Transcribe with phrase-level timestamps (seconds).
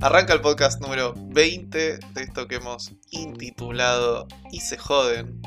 [0.00, 5.40] Arranca el podcast número 20 de esto que hemos intitulado Y se joden.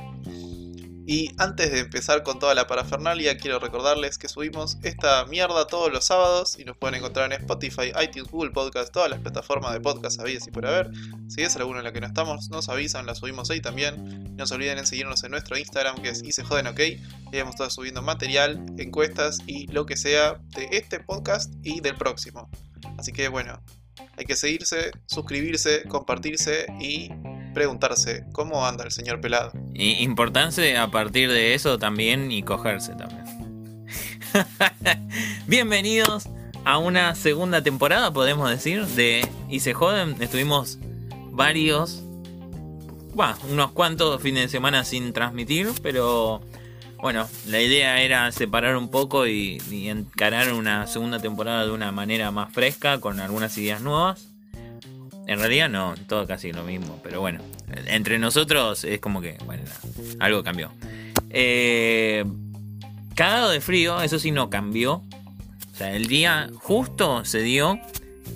[1.09, 5.89] Y antes de empezar con toda la parafernalia, quiero recordarles que subimos esta mierda todos
[5.89, 9.79] los sábados y nos pueden encontrar en Spotify, iTunes, Google Podcast, todas las plataformas de
[9.79, 10.92] podcast habidas y por haber.
[11.29, 14.35] Si es alguna en la que no estamos, nos avisan, la subimos ahí también.
[14.35, 16.80] No se olviden en seguirnos en nuestro Instagram que es se joden ok.
[16.80, 16.99] Ahí
[17.31, 21.95] vamos a estar subiendo material, encuestas y lo que sea de este podcast y del
[21.95, 22.49] próximo.
[22.97, 23.63] Así que bueno,
[24.17, 27.11] hay que seguirse, suscribirse, compartirse y
[27.57, 29.52] preguntarse cómo anda el señor pelado.
[29.73, 33.25] Y importante a partir de eso también y cogerse también.
[35.47, 36.30] Bienvenidos
[36.66, 40.21] a una segunda temporada, podemos decir, de Y se joden.
[40.21, 40.77] Estuvimos
[41.31, 42.03] varios,
[43.49, 46.41] unos cuantos fines de semana sin transmitir, pero
[46.99, 51.91] bueno, la idea era separar un poco y, y encarar una segunda temporada de una
[51.91, 54.27] manera más fresca, con algunas ideas nuevas.
[55.28, 57.42] En realidad no, todo casi lo mismo, pero bueno,
[57.88, 59.64] entre nosotros es como que, bueno,
[60.19, 60.72] algo cambió.
[61.30, 62.23] Eh,
[63.14, 65.03] cagado de frío, eso sí no cambió.
[65.73, 67.78] O sea, el día justo se dio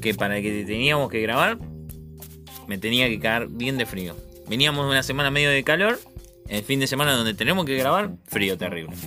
[0.01, 1.59] que para que teníamos que grabar,
[2.67, 4.17] me tenía que caer bien de frío.
[4.49, 5.97] Veníamos una semana medio de calor,
[6.49, 8.97] el fin de semana donde tenemos que grabar, frío terrible.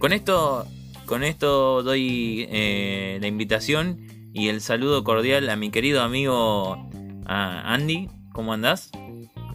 [0.00, 0.66] Con esto,
[1.06, 4.00] con esto doy eh, la invitación
[4.32, 6.90] y el saludo cordial a mi querido amigo
[7.28, 8.08] a Andy.
[8.32, 8.90] ¿Cómo andás?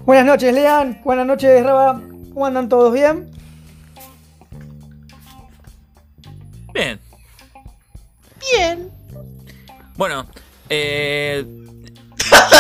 [0.06, 1.02] Buenas noches, Lean.
[1.04, 2.02] Buenas noches, Raba.
[2.34, 3.30] ¿Cómo andan todos bien?
[6.74, 7.00] Bien.
[8.52, 8.92] Bien.
[9.96, 10.28] Bueno,
[10.70, 11.46] eh,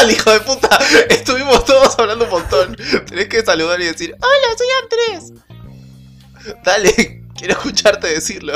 [0.01, 0.79] ¡El hijo de puta!
[1.09, 2.75] Estuvimos todos hablando un montón.
[3.07, 5.33] Tenés que saludar y decir: ¡Hola, soy Andrés!
[6.63, 8.53] Dale, quiero escucharte decirlo.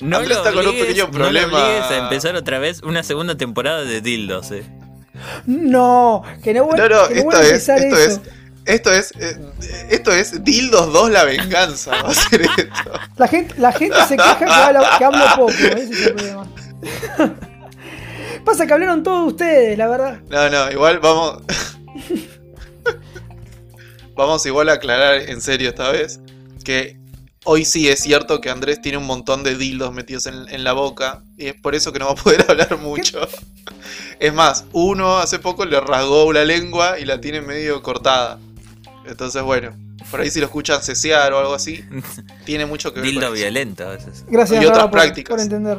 [0.00, 1.64] No lo está con un pequeño no lo problema.
[1.64, 4.64] obligues a empezar otra vez una segunda temporada de Dildos, eh.
[5.46, 8.20] No, que no, No, no, que no esto vuelva a es, empezar esto eso.
[8.24, 8.30] es,
[8.64, 9.36] esto es, eh,
[9.90, 11.90] esto es Dildos 2 la venganza.
[12.02, 12.92] Va a ser esto.
[13.16, 16.48] La gente, la gente se queja que hablo, que hablo poco, ese es el problema.
[18.44, 20.20] Pasa que hablaron todos ustedes, la verdad.
[20.28, 21.42] No, no, igual vamos.
[24.14, 26.20] vamos igual a aclarar en serio esta vez
[26.64, 26.99] que
[27.44, 30.72] hoy sí es cierto que Andrés tiene un montón de dildos metidos en, en la
[30.72, 33.20] boca y es por eso que no va a poder hablar mucho.
[34.18, 38.38] Es más, uno hace poco le rasgó la lengua y la tiene medio cortada.
[39.06, 39.74] Entonces, bueno,
[40.10, 41.82] por ahí si lo escuchan cesear o algo así,
[42.44, 43.42] tiene mucho que ver Dildo con eso.
[43.44, 44.24] violento a veces.
[44.28, 45.30] Gracias Y otras por, prácticas.
[45.34, 45.78] por entender.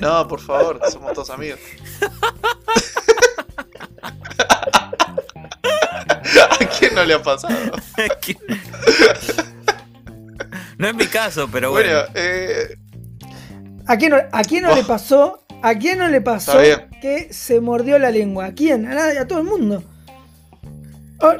[0.00, 1.60] No, por favor, somos todos amigos.
[6.60, 7.54] ¿A quién no le ha pasado?
[10.78, 11.90] no es mi caso, pero bueno.
[11.90, 12.76] Bueno, eh,
[13.86, 14.76] ¿A quién no, a quién no Oh.
[14.76, 15.44] le pasó?
[15.62, 16.58] ¿A quién no le pasó
[17.02, 18.46] que se mordió la lengua?
[18.46, 18.86] ¿A quién?
[18.86, 19.82] A nadie, a todo el mundo.
[21.20, 21.32] Oh,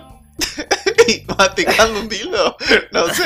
[1.08, 2.56] ¿y masticando un dildo?
[2.92, 3.24] No sé.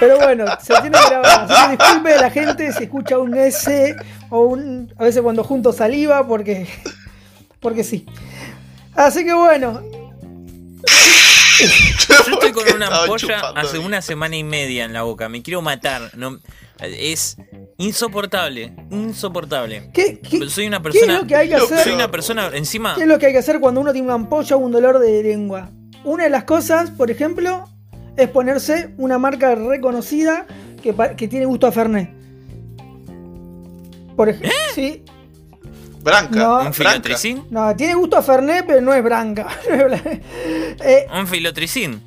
[0.00, 1.46] pero bueno, se tiene que grabar.
[1.48, 3.94] Así que disculpe a la gente si escucha un S
[4.30, 4.92] o un.
[4.98, 6.66] A veces cuando junto saliva, porque.
[7.60, 8.04] Porque sí.
[8.96, 9.82] Así que bueno,
[11.58, 15.28] Yo estoy con ¿Por qué una ampolla hace una semana y media en la boca.
[15.28, 16.10] Me quiero matar.
[16.16, 16.38] No,
[16.80, 17.36] es
[17.78, 18.74] insoportable.
[18.90, 19.90] Insoportable.
[19.92, 21.20] ¿qué, qué, Soy una qué es persona.
[21.20, 21.78] lo que hay que hacer?
[21.84, 22.94] Soy una persona encima.
[22.94, 24.98] ¿Qué es lo que hay que hacer cuando uno tiene una ampolla o un dolor
[24.98, 25.70] de lengua?
[26.04, 27.68] Una de las cosas, por ejemplo,
[28.16, 30.46] es ponerse una marca reconocida
[30.82, 32.10] que, que tiene gusto a Fernet.
[34.14, 35.04] Por ejemplo, sí.
[36.06, 36.38] Branca.
[36.38, 36.60] No.
[36.60, 37.44] Un filotricín.
[37.50, 39.48] No, tiene gusto a Fernet, pero no es branca.
[40.80, 42.00] Eh, Un filotricín.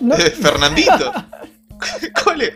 [0.00, 1.12] no- Eh, Fernandito.
[2.24, 2.52] ¿Cuál es?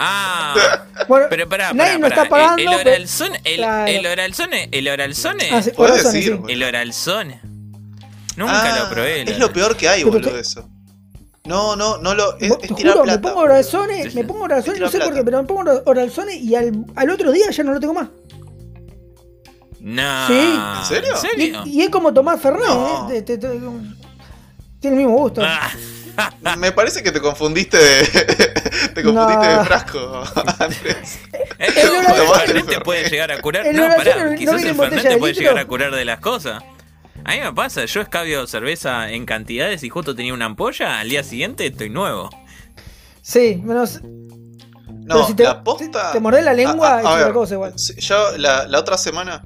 [0.00, 2.22] Ah, bueno, pero pará, nadie pará, nos pará.
[2.22, 2.62] está pagando.
[2.62, 3.86] El, oralzone, el, Claro.
[3.90, 6.52] el oralzone, el oralzone, Ah, sí, decir, sí.
[6.52, 7.40] el oralzone.
[8.36, 9.22] Nunca Ah, lo probé.
[9.22, 10.68] Es lo peor que hay, boludo, te- eso.
[11.46, 12.38] No, no, no lo.
[12.38, 13.20] Es, es tirar juro, me plata.
[13.22, 16.84] pongo oralzone, me pongo oralzone, no sé por qué, pero me pongo oralzone y al,
[16.94, 18.08] al otro día ya no lo tengo más.
[19.80, 20.26] No.
[20.26, 20.34] Sí.
[20.78, 21.10] ¿En serio?
[21.10, 21.62] ¿En Y, serio?
[21.66, 23.08] y es como tomar Fernet, No.
[23.10, 23.22] ¿eh?
[23.22, 23.60] Te- te- te-
[24.80, 25.42] tiene el mismo gusto.
[25.44, 25.70] Ah,
[26.56, 28.04] Me parece que te confundiste de.
[28.94, 29.58] te confundiste No.
[29.58, 30.22] de frasco.
[31.58, 33.66] Esto, El te puede llegar a curar.
[33.72, 36.62] No, pará, no quizás el botella te de puede llegar a curar de las cosas.
[37.24, 41.08] A mí me pasa, yo escabio cerveza en cantidades y justo tenía una ampolla, al
[41.08, 42.30] día siguiente estoy nuevo.
[43.22, 44.00] Sí, menos.
[44.02, 46.08] No, pero si te, la posta.
[46.08, 47.74] te, te mordés la lengua, A- a- a es otra cosa igual.
[47.76, 49.42] Yo, la, la otra semana.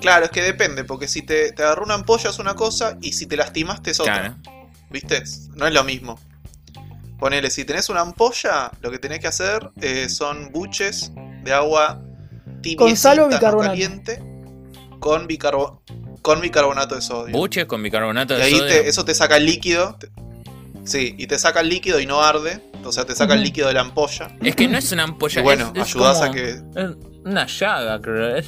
[0.00, 3.12] Claro, es que depende, porque si te, te agarró una ampolla es una cosa y
[3.14, 4.36] si te lastimaste es otra.
[4.42, 4.62] Claro.
[4.90, 5.22] ¿Viste?
[5.54, 6.18] No es lo mismo.
[7.18, 11.12] Ponele, si tenés una ampolla, lo que tenés que hacer eh, son buches
[11.44, 12.02] de agua
[12.60, 13.70] tibiecita, sal o no bicarbonato.
[13.72, 14.22] caliente,
[15.00, 15.80] con, bicarbo-
[16.20, 17.32] con bicarbonato de sodio.
[17.36, 18.66] Buches con bicarbonato y de ahí sodio.
[18.66, 19.96] te- eso te saca el líquido.
[19.98, 20.10] te-
[20.84, 22.60] sí, y te saca el líquido y no arde.
[22.84, 24.28] O sea, te saca el líquido de la ampolla.
[24.42, 25.40] Es que no es una ampolla.
[25.40, 26.50] Y bueno, es, es ayudás a como- que.
[26.50, 26.90] es
[27.24, 28.36] una llaga, creo.
[28.36, 28.46] Es,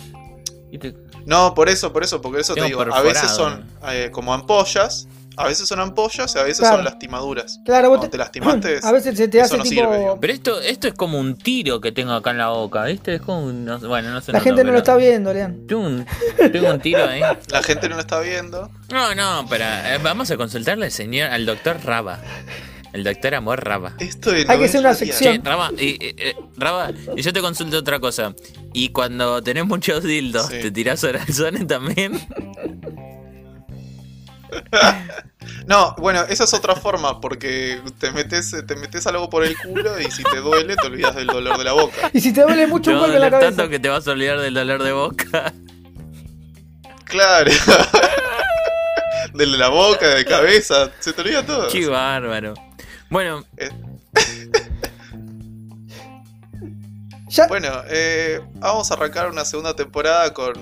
[0.71, 0.95] y te-
[1.29, 2.81] No, por eso, por eso, porque eso te digo.
[2.81, 6.77] A veces son eh, como ampollas, a veces son ampollas y a veces Claro.
[6.77, 7.61] son lastimaduras.
[7.67, 9.83] Claro, vos te, te lastimaste, a veces se te eso hace no tipo.
[9.83, 10.19] sirve, digamos.
[10.23, 13.17] Pero esto, esto es como un tiro que tengo acá en la boca, ¿viste?
[13.17, 13.67] Es como un.
[13.67, 14.33] no bueno, no sé.
[14.33, 15.67] la gente no lo está viendo, Lean.
[15.67, 16.07] Tengo un,
[16.51, 17.21] tengo un tiro ahí.
[17.53, 18.71] La gente no lo está viendo.
[18.91, 22.21] No, no, pero eh, vamos a consultarle al señor, al doctor Raba.
[22.95, 23.93] El doctor Amor Raba.
[24.01, 25.37] Esto de Hay que hacer es una sección.
[25.37, 28.35] Che, Raba, y, y, eh, Raba, y yo te consulto otra cosa.
[28.73, 30.61] Y cuando tenés muchos dildos, Sí.
[30.61, 32.13] ¿te tirás orazones también?
[35.67, 40.01] No, bueno, esa es otra forma, porque te metes, te metes algo por el culo
[40.01, 42.11] y si te duele te olvidas del dolor de la boca.
[42.15, 43.55] Y si te duele mucho Te un va a la cabeza.
[43.57, 45.53] tanto que te vas a olvidar del dolor de boca.
[47.05, 47.51] Claro.
[49.35, 51.69] Del de la boca, de cabeza, se te olvida todo.
[51.69, 52.55] Qué bárbaro.
[53.11, 53.45] Bueno,
[57.29, 60.53] Ya, Bueno, eh, vamos a arrancar una segunda temporada con,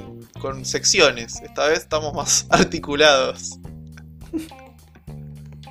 [0.40, 1.40] con secciones.
[1.42, 3.58] Esta vez estamos más articulados.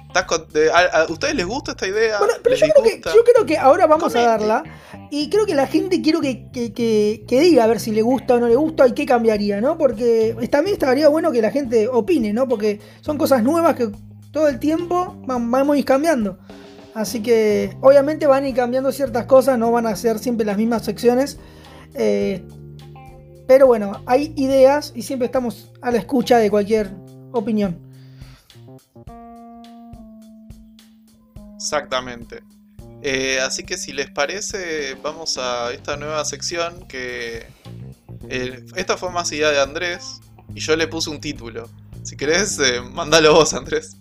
[0.08, 2.20] ¿Estás con- de- a, a- ¿Ustedes les gusta esta idea?
[2.20, 3.14] Bueno, pero ¿Les yo creo, que, disgusta?
[3.14, 4.64] yo creo que ahora vamos a darla.
[5.12, 8.36] Y creo que la gente quiero que, que- que- diga a ver si le gusta
[8.36, 9.78] o no le gusta y qué cambiaría, ¿no?
[9.78, 12.48] Porque también estaría bueno que la gente opine, ¿no?
[12.48, 13.90] Porque son cosas nuevas que
[14.32, 16.38] todo el tiempo vamos a ir cambiando.
[16.96, 20.56] Así que obviamente van a ir cambiando ciertas cosas, no van a ser siempre las
[20.58, 21.38] mismas secciones.
[21.94, 22.42] Eh,
[23.48, 26.92] pero bueno, hay ideas y siempre estamos a la escucha de cualquier
[27.34, 27.78] opinión.
[31.58, 32.42] Exactamente.
[33.02, 37.46] Eh, así que si les parece, vamos a esta nueva sección que...
[38.30, 40.22] eh, esta fue más idea de Andrés
[40.54, 41.70] y yo le puse un título.
[42.04, 42.58] Si querés,
[42.94, 43.98] mandalo vos, Andrés.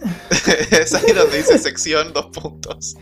[0.70, 2.96] es ahí donde dice sección, dos puntos.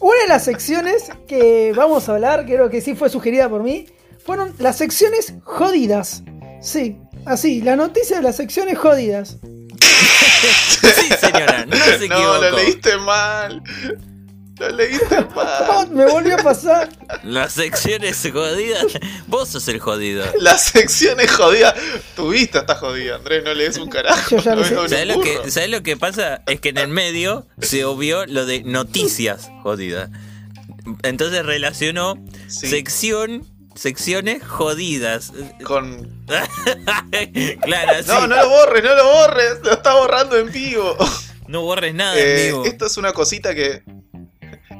[0.00, 3.86] Una de las secciones que vamos a hablar, creo que sí fue sugerida por mí,
[4.24, 6.22] fueron las secciones jodidas.
[6.60, 9.36] Sí, así, la noticia de las secciones jodidas.
[10.80, 12.38] sí, señora, no se No, equivocó.
[12.42, 13.62] lo leíste mal.
[14.58, 15.90] Lo leíste mal.
[15.90, 16.88] me volvió a pasar.
[17.22, 18.86] Las secciones jodidas.
[19.26, 20.24] Vos sos el jodido.
[20.40, 21.74] La sección es jodida.
[22.16, 23.44] Tu vista está jodida, Andrés.
[23.44, 24.30] No lees un carajo.
[24.30, 26.42] Yo ya lo no un ¿Sabés lo, que, ¿Sabés lo que pasa?
[26.46, 30.10] Es que en el medio se obvió lo de noticias jodidas.
[31.02, 32.16] Entonces relacionó
[32.48, 35.32] Sí, sección, secciones jodidas.
[35.64, 36.08] con...
[37.62, 38.08] claro, sí.
[38.08, 39.58] No, no lo borres, no lo borres.
[39.62, 40.96] Lo está borrando en vivo.
[41.46, 42.64] No borres nada Eh, en vivo.
[42.64, 43.82] esto es una cosita que.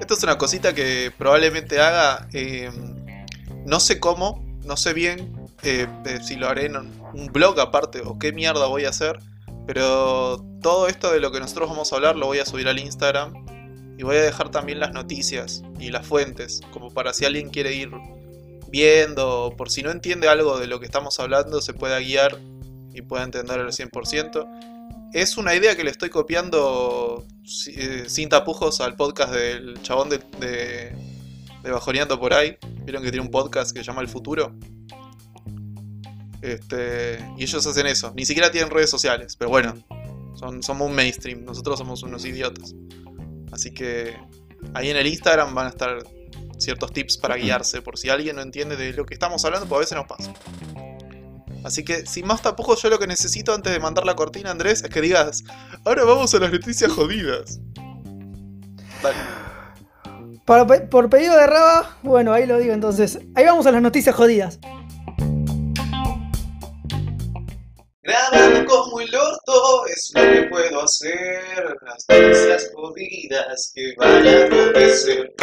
[0.01, 2.29] Esto es una cosita que probablemente haga.
[2.33, 2.71] eh,
[3.67, 5.87] no sé cómo, no sé bien eh,
[6.23, 9.19] si lo haré en un un blog aparte o qué mierda voy a hacer.
[9.67, 12.79] Pero todo esto de lo que nosotros vamos a hablar lo voy a subir al
[12.79, 13.35] Instagram.
[13.99, 16.61] Y voy a dejar también las noticias y las fuentes.
[16.73, 17.91] Como para si alguien quiere ir
[18.71, 19.47] viendo.
[19.47, 22.39] O por si no entiende algo de lo que estamos hablando, se pueda guiar
[22.95, 24.78] y pueda entender al 100%.
[25.13, 27.27] Es una idea que le estoy copiando
[27.69, 30.95] eh, sin tapujos al podcast del chabón de, de,
[31.63, 32.57] de Bajoneando por ahí.
[32.83, 34.55] Vieron que tiene un podcast que se llama El Futuro.
[36.43, 38.13] Este, y ellos hacen eso.
[38.15, 39.75] Ni siquiera tienen redes sociales, pero bueno,
[40.35, 41.45] son, somos un mainstream.
[41.45, 42.75] Nosotros somos unos idiotas.
[43.51, 44.17] Así que
[44.75, 45.99] ahí en el Instagram van a estar
[46.59, 47.83] ciertos tips para guiarse.
[47.83, 50.33] Por si alguien no entiende de lo que estamos hablando, pues a veces nos pasa.
[51.65, 54.83] Así que, sin más tapujos, yo lo que necesito antes de mandar la cortina, Andrés,
[54.83, 55.45] es que digas:
[55.85, 57.61] Ahora vamos a las noticias jodidas.
[59.03, 59.17] Dale.
[60.91, 63.19] Por pedido de Raba, bueno, ahí lo digo entonces.
[63.35, 64.59] Ahí vamos a las noticias jodidas.
[68.03, 71.77] Grabando como el orto es lo que puedo hacer.
[71.83, 75.35] Las noticias jodidas que van a acontecer.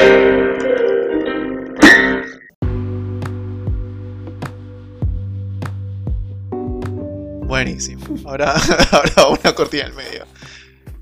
[7.46, 8.04] Buenísimo.
[8.26, 8.54] Ahora,
[8.92, 10.26] ahora una cortina en medio.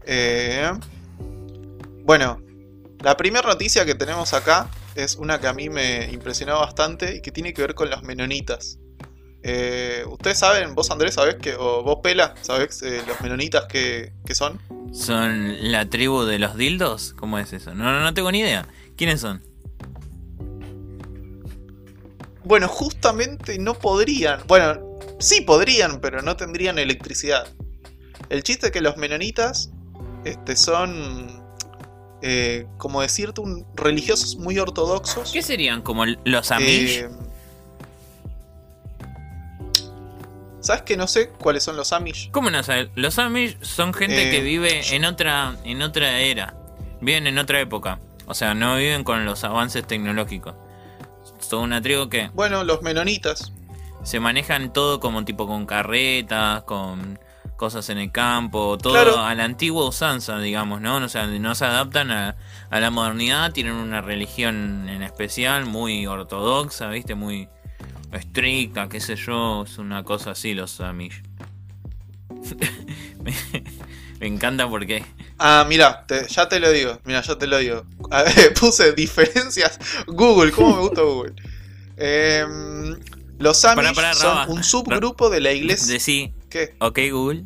[0.06, 0.72] Eh,
[2.04, 2.42] bueno,
[3.00, 7.22] la primera noticia que tenemos acá es una que a mí me impresionó bastante y
[7.22, 8.80] que tiene que ver con los menonitas.
[9.42, 14.14] Eh, Ustedes saben, vos Andrés, sabés que, o vos Pela, sabés eh, los menonitas que,
[14.26, 14.60] que son.
[14.94, 17.14] ¿Son la tribu de los dildos?
[17.18, 17.74] ¿Cómo es eso?
[17.74, 18.68] No, no, no tengo ni idea.
[18.96, 19.44] ¿Quiénes son?
[22.44, 24.42] Bueno, justamente no podrían.
[24.48, 27.48] Bueno, sí podrían, pero no tendrían electricidad.
[28.30, 29.72] El chiste es que los menonitas
[30.26, 31.44] este, son
[32.26, 35.34] eh, como decirte, un, religiosos muy ortodoxos.
[35.34, 37.00] ¿Qué serían como los Amish?
[37.00, 37.10] Eh,
[40.62, 42.32] ¿Sabes que no sé cuáles son los Amish?
[42.32, 42.88] ¿Cómo no sabes?
[42.96, 46.56] Los Amish son gente Eh, que vive en otra, en otra era.
[47.02, 48.00] Viven en otra época.
[48.26, 50.56] O sea, no viven con los avances tecnológicos.
[51.40, 53.52] Son una tribu que Bueno, los menonitas.
[54.04, 57.20] Se manejan todo como tipo con carretas, con
[57.56, 59.20] cosas en el campo, todo Claro.
[59.20, 60.98] a la antigua usanza, digamos, ¿no?
[60.98, 62.36] O sea, no se adaptan a,
[62.70, 67.16] a la modernidad, tienen una religión en especial muy ortodoxa, ¿viste?
[67.16, 67.48] Muy
[68.12, 71.22] estricta, qué sé yo, es una cosa así los Amish.
[73.24, 73.34] me,
[74.20, 75.04] me encanta porque
[75.40, 77.00] Ah, mira, ya te lo digo.
[77.06, 77.86] Mira, ya te lo digo.
[78.12, 79.80] A ver, puse diferencias.
[80.08, 81.34] Google, ¿cómo me gusta Google?
[81.98, 82.98] Em,
[83.40, 84.48] los Amish son Raba.
[84.48, 85.94] un subgrupo de la iglesia.
[85.94, 86.76] decí, ¿Qué?
[86.80, 87.46] ok Google,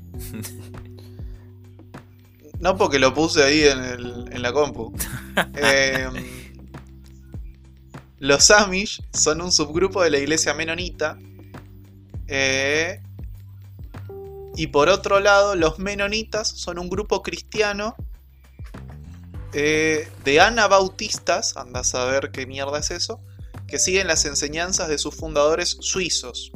[2.59, 4.91] No porque lo puse ahí en, el- en la compu.
[5.55, 6.13] Em,
[8.19, 11.17] los Amish son un subgrupo de la iglesia menonita.
[12.27, 12.99] eh,
[14.55, 17.95] y por otro lado, los menonitas son un grupo cristiano
[19.53, 23.19] eh, de anabautistas, anda a saber qué mierda es eso,
[23.67, 26.51] que siguen las enseñanzas de sus fundadores suizos.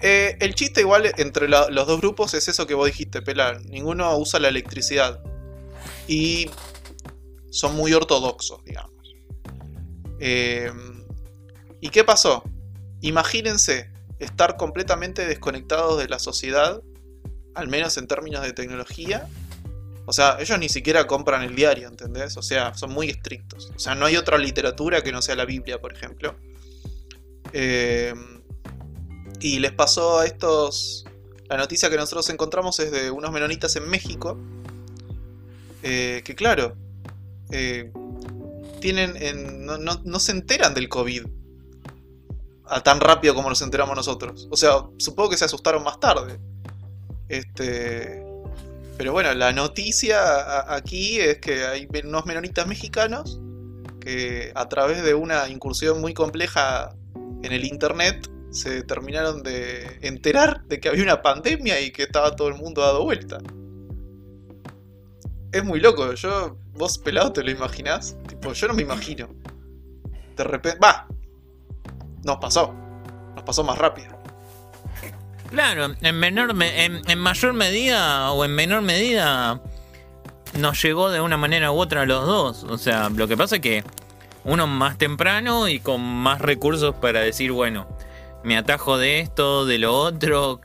[0.00, 3.60] Eh, el chiste igual entre los dos grupos es eso que vos dijiste, Pelar.
[3.66, 5.20] Ninguno usa la electricidad.
[6.06, 6.48] Y
[7.50, 8.92] son muy ortodoxos, digamos.
[10.20, 10.72] Eh,
[11.80, 12.44] ¿Y qué pasó?
[13.00, 16.82] Imagínense estar completamente desconectados de la sociedad,
[17.54, 19.28] al menos en términos de tecnología.
[20.08, 22.34] O sea, ellos ni siquiera compran el diario, ¿entendés?
[22.38, 23.70] O sea, son muy estrictos.
[23.76, 26.34] O sea, no hay otra literatura que no sea la Biblia, por ejemplo.
[27.52, 28.14] Eh,
[29.40, 31.04] y les pasó a estos...
[31.50, 34.38] La noticia que nosotros encontramos es de unos menonitas en México.
[35.82, 36.74] eh, que claro,
[37.50, 37.92] eh,
[38.80, 41.24] tienen en- no, no- no se enteran del COVID
[42.66, 44.48] a tan rápido como nos enteramos nosotros.
[44.50, 46.38] O sea, supongo que se asustaron más tarde.
[47.28, 48.24] Este,
[48.98, 53.40] pero bueno, la noticia aquí es que hay unos menonitas mexicanos
[54.00, 60.64] que a través de una incursión muy compleja en el internet se terminaron de enterar
[60.64, 63.38] de que había una pandemia y que estaba todo el mundo dado vuelta.
[65.52, 69.28] Es muy loco, yo, vos pelado te lo imaginás, tipo, yo no me imagino.
[70.36, 71.06] De repente, va,
[72.24, 72.74] nos pasó,
[73.36, 74.17] nos pasó más rápido.
[75.50, 79.60] Claro, en menor me- en, mayor medida o en menor medida
[80.54, 82.64] nos llegó de una manera u otra a los dos.
[82.64, 83.84] O sea, lo que pasa es que
[84.44, 87.86] uno más temprano y con más recursos para decir, bueno,
[88.44, 90.60] me atajo de esto, de lo otro,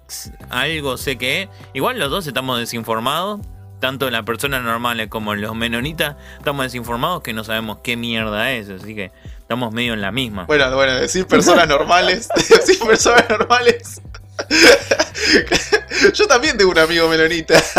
[0.50, 1.50] algo sé que.
[1.74, 3.40] Igual los dos estamos desinformados.
[3.80, 8.70] Tanto las personas normales como los menonitas estamos desinformados que no sabemos qué mierda es.
[8.70, 10.46] Así que estamos medio en la misma.
[10.46, 14.02] Bueno, bueno, decir personas normales, decir personas normales.
[16.14, 17.62] Yo también tengo un amigo melonita.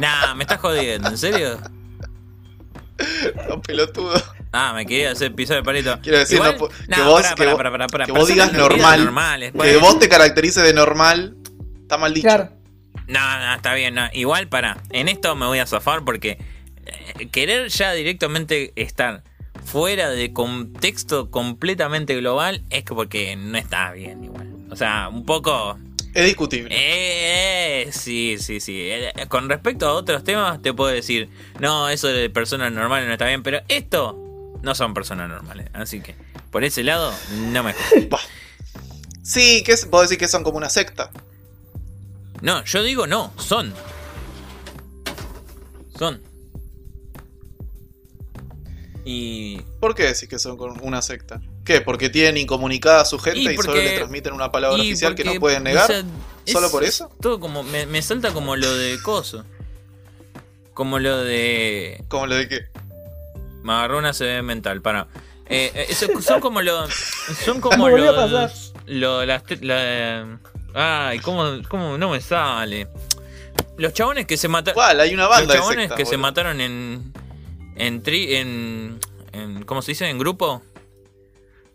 [0.00, 1.58] Nah, me estás jodiendo, ¿en serio?
[3.50, 4.14] Un pelotudo.
[4.52, 5.98] Ah, me quería hacer pisar el palito.
[6.02, 7.22] Quiero decir, Igual- no nah, que vos,
[8.06, 11.36] que vos- que digas normal, normales, que vos te caracterices de normal,
[11.82, 12.28] está mal dicho.
[12.28, 12.50] Claro.
[13.08, 13.94] No, no, está bien.
[13.94, 14.08] no.
[14.12, 14.78] Igual, para.
[14.90, 16.38] En esto me voy a zafar porque
[16.86, 19.24] eh, querer ya directamente estar
[19.64, 24.57] fuera de contexto completamente global es que porque no está bien igual.
[24.78, 25.76] O sea, un poco...
[26.14, 26.68] Es discutible.
[26.70, 28.78] Eh, sí, sí, sí.
[28.80, 33.14] Eh, Con respecto a otros temas te puedo decir, no, eso de personas normales no
[33.14, 34.16] está bien, pero esto
[34.62, 35.66] no son personas normales.
[35.72, 36.14] Así que,
[36.52, 37.12] por ese lado,
[37.50, 37.74] no me...
[38.08, 38.20] Bah.
[39.24, 41.10] Sí, que es, vos decís que son como una secta.
[42.40, 43.74] No, yo digo no, son.
[45.98, 46.22] Son.
[49.04, 51.40] Y ¿Por qué decís que son con una secta?
[51.68, 51.80] ¿Qué?
[51.82, 55.22] ¿Porque tienen incomunicada a su gente Y y, solo le transmiten una palabra oficial que
[55.22, 55.84] no pueden negar?
[55.84, 56.02] o sea,
[56.46, 57.10] ¿Solo es- por es eso?
[57.20, 57.62] Todo como.
[57.62, 59.44] Me, me salta como lo de Coso.
[60.72, 62.02] Como lo de.
[62.08, 62.66] ¿Como lo de qué?
[63.62, 65.08] Me agarró una CD mental, para.
[65.46, 66.90] Eh, eh, eso- son como los.
[67.44, 68.50] Son como Me volvió a los.
[68.50, 68.72] pasar.
[68.86, 70.38] lo- las la-
[70.74, 72.88] ay, ¿cómo, ¿cómo no me sale?
[73.76, 74.74] Los chabones que se mataron.
[74.74, 75.00] ¿Cuál?
[75.00, 77.12] Hay una Los banda de chabones que se mataron en.
[77.76, 78.98] En, tri, en.
[79.32, 79.64] en.
[79.64, 80.08] ¿Cómo se dice?
[80.08, 80.62] En grupo.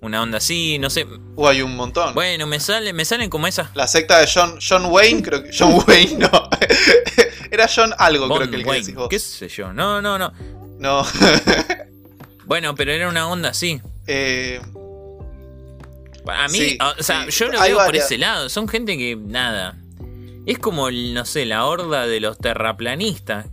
[0.04, 1.08] Una onda así, no sé.
[1.36, 2.14] Uh, hay un montón.
[2.14, 3.76] Bueno, me sale, me salen como esas.
[3.76, 5.50] La secta de John, John Wayne, creo que.
[5.58, 6.30] John Wayne, no.
[7.52, 9.08] Era John algo, creo que el que Wayne, decís vos.
[9.10, 9.74] qué sé yo.
[9.74, 10.32] No, no, no.
[10.78, 11.04] No.
[12.46, 13.82] Bueno, pero era una onda así.
[14.06, 14.60] eh,
[16.28, 17.32] A mí, Sí, o sea, sí.
[17.32, 18.50] yo lo Hay veo por ese lado.
[18.50, 19.78] Son gente que, nada.
[20.46, 23.46] Es como, no sé, la horda de los terraplanistas.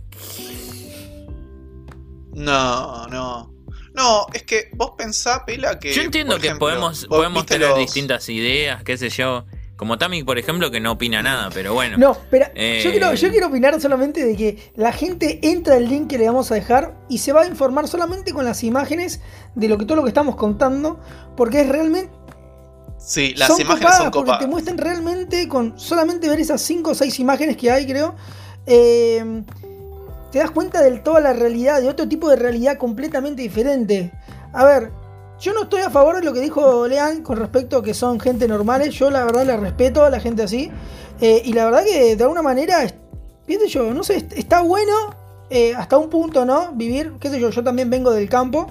[2.33, 3.50] No, no.
[3.93, 5.91] No, es que vos pensá, Pela, que.
[5.93, 9.45] Yo entiendo que ejemplo, podemos, podemos tener los- distintas ideas, qué sé yo.
[9.75, 11.97] Como Tami, por ejemplo, que no opina nada, pero bueno.
[11.97, 12.81] No, pero Eh.
[12.83, 16.27] yo, quiero, yo quiero opinar solamente de que la gente entra al link que le
[16.27, 19.21] vamos a dejar y se va a informar solamente con las imágenes
[19.55, 20.99] de lo que todo lo que estamos contando,
[21.35, 22.13] porque es realmente
[22.99, 24.39] Sí, las son imágenes copadas, son porque copadas.
[24.41, 28.15] te muestran realmente con solamente ver esas 5 o 6 imágenes que hay, creo.
[28.67, 29.43] eh,
[30.31, 34.11] te das cuenta de toda la realidad, de otro tipo de realidad completamente diferente.
[34.53, 34.91] A ver,
[35.39, 38.19] yo no estoy a favor de lo que dijo Lean con respecto a que son
[38.19, 38.93] gente normales.
[38.95, 40.71] Yo la verdad la respeto a la gente así.
[41.19, 42.85] eh, y la verdad que de alguna manera,
[43.47, 44.93] qué yo, no sé, est- está bueno
[45.49, 46.71] eh, hasta un punto, ¿no?
[46.73, 48.67] Vivir, qué sé yo, yo también vengo del campo.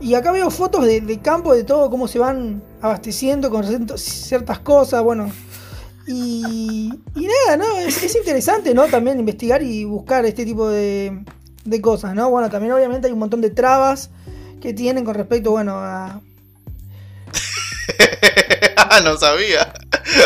[0.00, 3.64] Y acá veo fotos de, de campo, de todo, cómo se van abasteciendo con
[3.98, 5.30] ciertas cosas, bueno.
[6.12, 7.78] Y, y nada, ¿no?
[7.78, 8.86] Es, es interesante, ¿no?
[8.86, 11.22] También investigar y buscar este tipo de,
[11.64, 12.28] de cosas, ¿no?
[12.30, 14.10] Bueno, también obviamente hay un montón de trabas
[14.60, 16.20] que tienen con respecto, bueno, a...
[18.76, 19.72] ah, no sabía.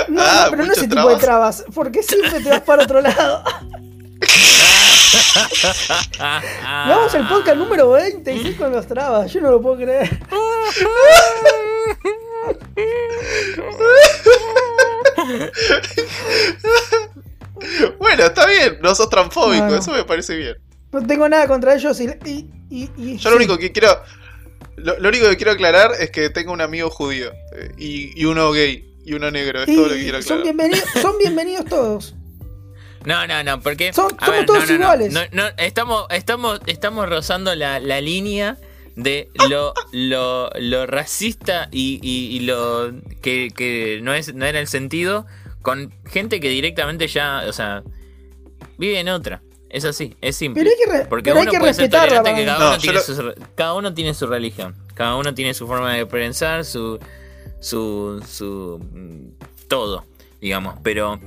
[0.08, 1.58] No, Ah, no, pero no ese tipo de trabas.
[1.58, 3.44] trabas, porque siempre te vas para otro lado.
[6.18, 10.08] Vamos al podcast número 26 con los trabas, yo no lo puedo creer.
[17.98, 19.76] Bueno, está bien, no sos transfóbico, No, no.
[19.76, 20.56] eso me parece bien.
[20.92, 22.04] No tengo nada contra ellos y...
[22.24, 24.00] y- y- y- Yo lo único que quiero.
[24.76, 28.24] Lo, lo único que quiero aclarar es que tengo un amigo judío eh, y, y
[28.24, 29.62] uno gay y uno negro.
[29.62, 32.14] Es y todo lo que quiero son, bienvenidos, son bienvenidos todos.
[33.04, 33.92] No, no, no, porque.
[33.92, 35.12] Son- somos ver, todos no, no, no, iguales.
[35.12, 38.56] no, no, estamos, estamos, estamos rozando la, la línea
[38.96, 44.60] de lo, lo, lo racista y, y- y lo que, que no, es, no era
[44.60, 45.26] el sentido
[45.62, 47.82] con gente que directamente ya, o sea,
[48.78, 49.42] vive en otra.
[49.70, 50.62] Es así, es simple.
[50.62, 52.22] Pero hay que, Porque pero hay uno que puede ser respetarla.
[52.22, 54.76] tolerante que cada, No, uno tiene lo- su, cada uno tiene su religión.
[54.94, 57.00] Cada uno tiene su forma de pensar, su.
[57.58, 58.22] su.
[58.28, 58.78] su.
[58.92, 60.04] mm, todo,
[60.40, 60.76] digamos.
[60.84, 61.18] Pero.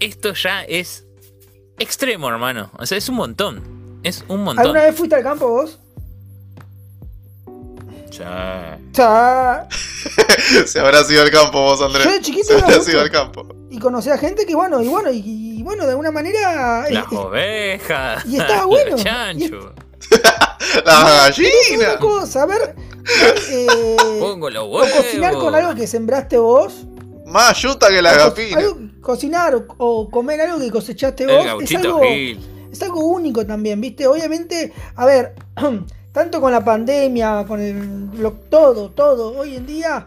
[0.00, 1.04] Esto ya es.
[1.78, 2.70] extremo, hermano.
[2.78, 4.00] O sea, es un montón.
[4.02, 4.64] Es un montón.
[4.66, 5.78] ¿Alguna vez fuiste al campo vos?
[8.10, 8.78] Ya.
[8.92, 9.68] Ya.
[10.66, 12.04] Se habrá ido al campo vos, Andrés.
[12.04, 12.90] Yo de chiquito Se habrá mucho.
[12.90, 13.46] ido al campo.
[13.70, 15.18] Y conocí a gente que, bueno, y bueno, y,
[15.58, 16.86] y bueno, de alguna manera.
[16.88, 18.26] eh, Las eh, ovejas.
[18.26, 18.90] y estaba bueno.
[18.92, 19.64] Los chanchos.
[20.84, 21.98] La es una gallina.
[21.98, 22.74] cosa, a ver.
[23.50, 24.90] eh, Pongo los o huevos.
[24.92, 26.84] cocinar con algo que sembraste vos.
[27.26, 28.60] Más yuta que la o co- gapina.
[29.00, 31.62] cocinar o, o comer algo que cosechaste El vos.
[31.62, 32.68] Es algo, Gil.
[32.72, 34.06] es algo único también, ¿viste?
[34.06, 35.34] Obviamente, a ver,
[36.12, 40.06] tanto con la pandemia, con el, lo- todo, todo, hoy en día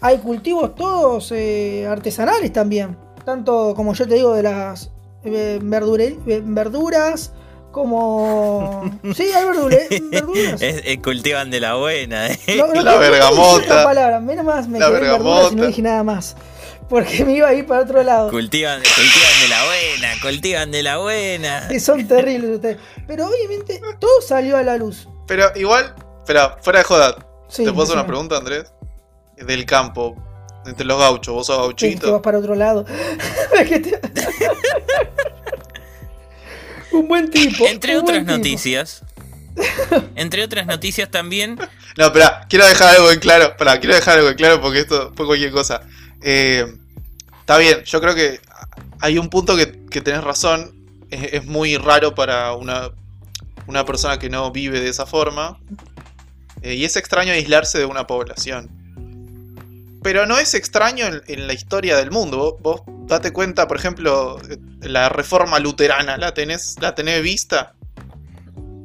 [0.00, 2.96] hay cultivos todos eh, artesanales también.
[3.24, 4.90] Tanto como yo te digo de las
[5.24, 7.32] eh, verdure- eh, verduras,
[7.70, 8.82] como...
[9.14, 10.62] Sí, hay verdure- verduras.
[10.62, 12.28] Es- es- cultivan de la buena.
[12.28, 12.38] eh.
[12.56, 13.54] No, no, La no, bergamota.
[13.64, 15.66] otra palabra, menos más me La y no bergamota.
[15.66, 16.36] dije nada más.
[16.88, 18.30] Porque me iba a ir para otro lado.
[18.30, 21.68] Cultivan, cultivan de la buena, cultivan de la buena.
[21.68, 22.78] Que son terribles ustedes.
[23.06, 25.06] Pero obviamente todo salió a la luz.
[25.30, 27.14] Pero igual, espera, fuera de joda.
[27.48, 28.72] Sí, ¿Te puedo hacer una pregunta, Andrés?
[29.36, 30.16] Del campo,
[30.66, 32.12] entre los gauchos, vos sos Sí, que gauchito.
[32.14, 32.84] vas para otro lado.
[33.54, 34.00] Es que
[36.96, 37.64] un buen tipo.
[37.64, 38.32] Entre otras tipo.
[38.32, 39.04] noticias.
[40.16, 41.56] Entre otras noticias también.
[41.96, 43.44] No, espera, quiero dejar algo en claro.
[43.44, 45.82] Espera, quiero dejar algo en claro porque esto fue cualquier cosa.
[46.22, 46.66] Eh,
[47.38, 48.40] está bien, yo creo que
[49.00, 50.74] hay un punto que, que tenés razón.
[51.08, 52.90] Es, es muy raro para una,
[53.70, 55.58] una persona que no vive de esa forma.
[56.62, 58.68] Eh, y es extraño aislarse de una población.
[60.02, 62.58] Pero no es extraño en, la historia del mundo.
[62.60, 64.40] Vos, date cuenta, por ejemplo,
[64.80, 67.74] la reforma luterana, ¿la tenés, la tenés vista?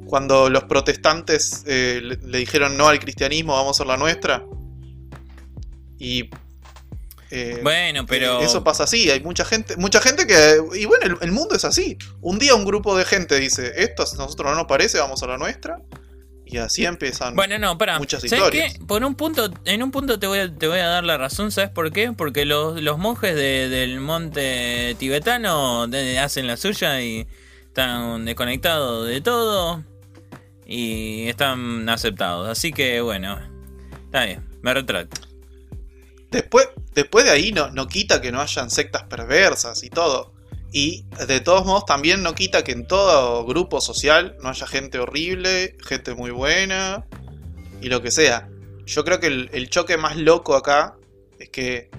[0.05, 4.43] Cuando los protestantes eh, le, dijeron no al cristianismo, vamos a la nuestra.
[5.97, 6.29] Y.
[7.35, 8.39] eh, Bueno, pero.
[8.41, 10.57] eso pasa así, hay mucha gente, mucha gente que.
[10.79, 11.97] Y bueno, el, el mundo es así.
[12.21, 15.27] Un día un grupo de gente dice, esto a nosotros no nos parece, vamos a
[15.27, 15.79] la nuestra.
[16.47, 17.35] Y así empiezan.
[17.35, 17.97] Bueno, no, para.
[17.97, 18.73] Muchas ¿Sabes historias.
[18.75, 18.85] qué?
[18.85, 21.51] Por un punto, en un punto te voy a, te voy a dar la razón,
[21.51, 22.11] ¿sabes por qué?
[22.13, 25.87] Porque los, los monjes de- del monte tibetano
[26.21, 27.27] hacen la suya y
[27.65, 29.83] están desconectados de todo
[30.67, 32.47] y están aceptados.
[32.47, 33.39] Así que bueno,
[34.05, 35.19] está bien, me retracto.
[36.29, 40.33] Después, después de ahí no, no quita que no hayan sectas perversas y todo.
[40.71, 44.99] Y de todos modos también no quita que en todo grupo social no haya gente
[44.99, 47.05] horrible, gente muy buena
[47.81, 48.49] y lo que sea.
[48.85, 50.95] Yo creo que el, el choque más loco acá
[51.39, 51.89] es que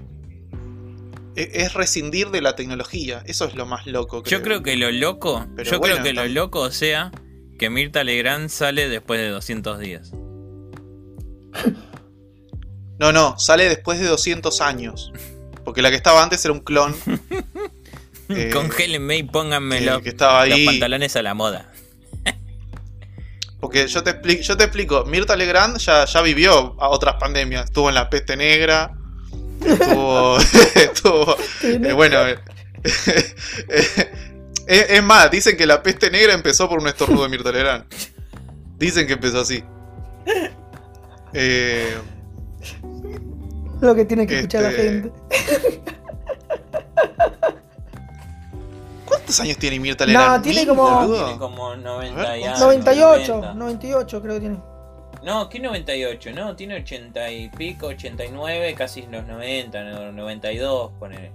[1.37, 3.22] e- es rescindir de la tecnología.
[3.26, 4.22] Eso es lo más loco.
[4.24, 7.12] Yo creo que lo loco, Pero yo bueno, creo que lo loco sea
[7.59, 10.12] que Mirta Legrand sale después de 200 días.
[12.98, 15.12] No, no, sale después de 200 años.
[15.64, 16.94] Porque la que estaba antes era un clon.
[18.28, 20.66] eh, Congélenme y pónganme los, que estaba los ahí.
[20.66, 21.70] pantalones a la moda.
[23.61, 27.64] Porque yo te, expli- yo te explico, Mirta Legrand ya, ya vivió a otras pandemias.
[27.64, 28.92] Estuvo en la peste negra.
[29.64, 30.38] Estuvo.
[30.74, 32.26] estuvo eh, bueno.
[32.28, 32.38] eh,
[33.68, 34.06] es,
[34.66, 37.85] es más, dicen que la peste negra empezó por un estornudo de Mirta Legrand.
[38.78, 39.64] Dicen que empezó así.
[41.32, 41.96] Eh,
[43.81, 45.12] Lo que tiene que escuchar la Este- gente.
[49.05, 50.42] ¿Cuántos años tiene Mirta No, Legrand?
[50.42, 51.24] tiene Mil, como- boludo.
[51.24, 53.55] Tiene como 90 A ver, y ¿cuántos algo, 98, 90.
[53.55, 54.57] 98 creo que tiene.
[55.22, 56.31] No, ¿qué 98?
[56.33, 61.33] No, tiene 80 y pico, 89, casi los 90, no, 92, ponele.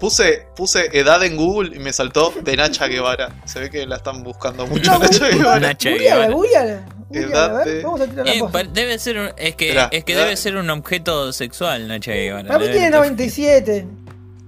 [0.00, 3.30] Puse, puse edad en Google y me saltó de Nacha Guevara.
[3.44, 5.60] Se ve que la están buscando mucho No, Nacha Guevara.
[5.60, 6.30] Nacha Guevara.
[6.30, 8.62] googleala, Edad a ver, de- Vamos a tirar la Eh, posta.
[8.64, 12.12] debe ser un- es que Esperá, es que edad- debe ser un objeto sexual Nacha
[12.12, 12.48] Guevara.
[12.48, 13.86] Para mí tiene 97.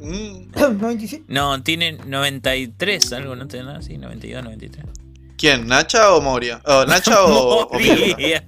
[0.00, 1.24] Mm, 97.
[1.28, 4.86] No, tiene 93, algo, no tiene nada así, 92, 93.
[5.36, 5.66] ¿Quién?
[5.66, 6.62] ¿Nacha o Moria?
[6.64, 7.94] Oh, ¿Nacha o, o Mirta?
[8.16, 8.44] Moría.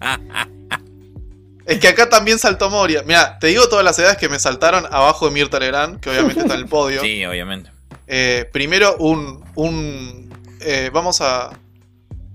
[1.67, 3.03] Es que acá también saltó Moria.
[3.07, 6.41] Mira, te digo todas las edades que me saltaron abajo de Mirta Legrand, que obviamente
[6.41, 7.01] está en el podio.
[7.01, 7.71] Sí, obviamente.
[8.07, 9.43] Eh, primero, un.
[9.55, 11.51] un eh, vamos a,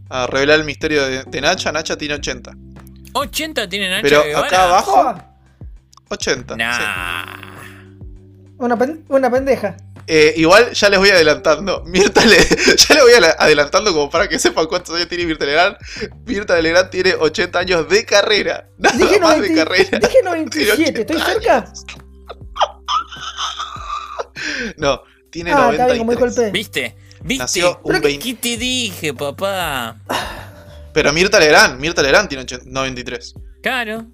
[0.10, 1.72] a revelar el misterio de, de Nacha.
[1.72, 2.54] Nacha tiene 80.
[3.14, 4.48] 80 tiene Nacha Pero Guevara.
[4.48, 5.32] acá abajo, Joda,
[6.10, 6.54] 80.
[6.54, 6.58] sí.
[6.60, 7.26] Nah.
[8.58, 9.78] una, pen- una pendeja.
[10.12, 11.84] Eh, igual ya les voy adelantando.
[11.86, 15.76] Mirta le, ya les voy adelantando como para que sepan cuántos años tiene Mirta Legrand.
[16.26, 18.68] Mirta Legrand tiene 80 años de carrera.
[18.80, 20.00] Nada Dije, más 90 de carrera.
[20.08, 21.72] dije 97, ¿estoy cerca?
[24.78, 26.52] No, tiene Ah, está bien, como dijo el 93.
[26.52, 26.58] P.
[26.58, 26.96] ¿Viste?
[27.22, 27.44] ¿Viste?
[27.44, 28.24] Nació un Pero que- 20.
[28.26, 29.98] ¿Qué te dije, papá?
[30.94, 33.36] Pero Mirta Legrand, Mirta Legrand tiene 80 93.
[33.62, 34.06] Claro.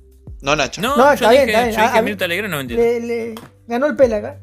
[0.41, 0.81] No Nacha.
[0.81, 1.75] No, No, yo está bien, dije, está bien.
[1.77, 3.01] yo dije A- a mí- Mirta Legrand 93.
[3.03, 3.35] Le, le
[3.67, 4.39] ganó el pela acá.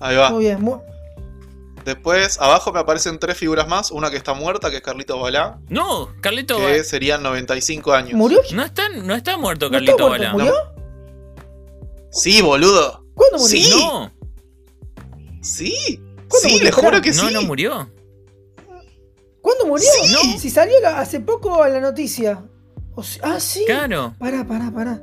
[0.00, 0.30] Ahí va.
[0.30, 0.60] Muy bien.
[0.62, 0.80] mu-
[1.84, 3.90] Después, abajo me aparecen tres figuras más.
[3.90, 6.84] Una que está muerta, que es Carlito Balá, No, Carlito que Balá.
[6.84, 8.12] serían 95 años.
[8.14, 8.40] ¿Murió?
[8.52, 10.24] No está, no está muerto ¿No Carlito está muerto?
[10.24, 10.32] Balá.
[10.34, 10.54] ¿Murió?
[12.12, 13.04] Sí, boludo.
[13.14, 13.58] ¿Cuándo murió?
[13.62, 13.70] Sí.
[13.70, 14.12] No,
[15.42, 15.74] Sí.
[16.28, 16.72] ¿Cuándo Sí, murió?
[16.72, 17.34] juro que no, sí.
[17.34, 17.90] no murió.
[19.40, 19.86] ¿Cuándo murió?
[20.02, 20.12] Sí.
[20.12, 20.38] No.
[20.38, 22.42] Si salió la- hace poco en la noticia.
[22.94, 23.64] O ah, sí.
[23.66, 24.14] Claro.
[24.18, 25.00] Pará, pará, pará.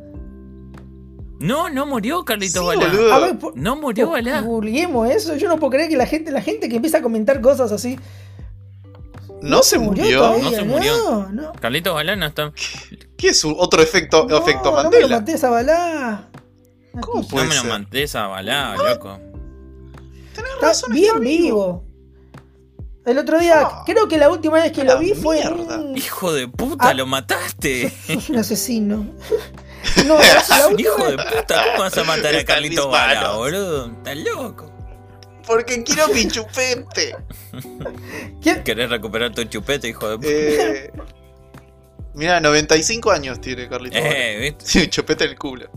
[1.40, 2.88] No, no murió Carlito Sí, Balá.
[2.88, 3.14] boludo.
[3.14, 4.42] A ver, por- No murió por- Balá.
[4.42, 5.36] googleemos eso.
[5.36, 7.98] Yo no puedo creer que la gente, la gente que empieza a comentar cosas así.
[9.42, 10.18] No se murió.
[10.20, 10.98] todavía, No se murió.
[10.98, 11.54] No, no.
[11.54, 12.52] Carlito Balá no está.
[13.18, 15.20] ¿Qué es un otro efecto, No, efecto no me lo Mandela?
[15.20, 16.28] maté esa balá.
[17.00, 19.20] ¿Cómo No puede me lo mantés a Balá, loco.
[20.34, 21.84] Tenés Está razón, bien está vivo.
[23.06, 25.78] El otro día, Ah, creo que la última vez que lo vi fue mierda.
[25.80, 26.94] un- Hijo de puta, Ah.
[26.96, 27.94] lo mataste.
[28.08, 29.06] Sos un asesino.
[30.06, 30.18] No,
[30.50, 33.36] la última Hijo de puta, ¿cómo vas a matar a Carlito manos.
[33.38, 33.88] boludo?
[33.88, 34.72] Estás loco.
[35.46, 37.16] Porque quiero mi chupete.
[38.42, 38.64] ¿Quién?
[38.64, 40.30] ¿Querés recuperar tu chupete, hijo de puta?
[40.30, 40.92] Eh,
[42.14, 43.98] mira, 95 años tiene Carlito.
[43.98, 44.10] Balá.
[44.12, 44.66] Eh, ¿viste?
[44.66, 45.70] Sí, un chupete en el culo.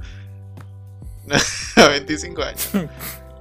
[1.76, 2.68] 25 años.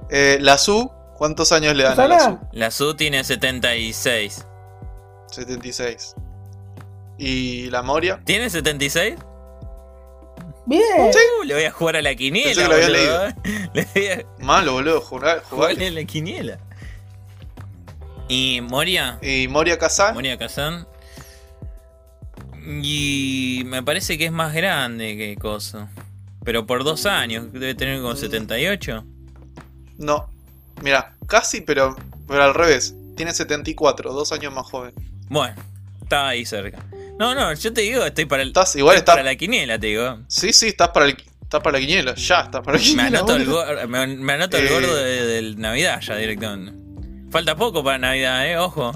[0.08, 2.38] Eh, la Su, ¿cuántos años le dan a la Su?
[2.52, 4.46] La Su tiene 76.
[5.32, 6.14] 76.
[7.18, 8.20] ¿Y la Moria?
[8.24, 9.16] ¿Tiene 76?
[10.70, 11.10] Bien.
[11.46, 12.46] Le voy a jugar a la quiniela.
[12.46, 13.70] Pensé que lo había boludo, leído.
[13.74, 15.88] Le voy a Malo, boludo, jugar, jugar jugar.
[15.88, 16.58] a la quiniela.
[18.28, 19.18] ¿Y Moria?
[19.22, 20.86] Y Moria Kazan, Moria Kazan.
[22.82, 25.88] Y me parece que es más grande que Coso.
[26.44, 29.04] Pero por dos años, debe tener como 78.
[29.98, 30.30] no.
[30.82, 31.94] Mira, casi, pero,
[32.26, 32.94] pero al revés.
[33.14, 34.94] Tiene 74, dos años más joven.
[35.28, 35.54] Bueno,
[36.00, 36.78] estaba ahí cerca.
[37.20, 38.48] No, no, yo te digo, estoy para el.
[38.48, 40.20] Estás, igual estoy para la quiniela, te digo.
[40.26, 41.16] Sí, sí, estás para el.
[41.42, 43.18] Estás para la quiniela, ya estás para la Me quiniela.
[43.18, 44.70] anoto el, me, me anoto el Eh.
[44.70, 46.72] gordo de, del Navidad ya directamente.
[47.30, 48.92] Falta poco para Navidad, eh, ojo.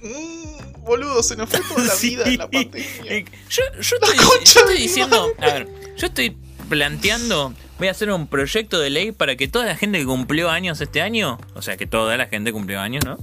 [0.00, 2.10] Mm, boludo, se nos fue toda la Sí.
[2.16, 2.86] vida en la pandemia.
[3.12, 6.36] Eh, Yo, yo estoy, yo estoy diciendo, a ver, yo estoy
[6.68, 10.48] planteando, voy a hacer un proyecto de ley para que toda la gente que cumplió
[10.50, 13.18] años este año, o sea, que toda la gente cumplió años, ¿no?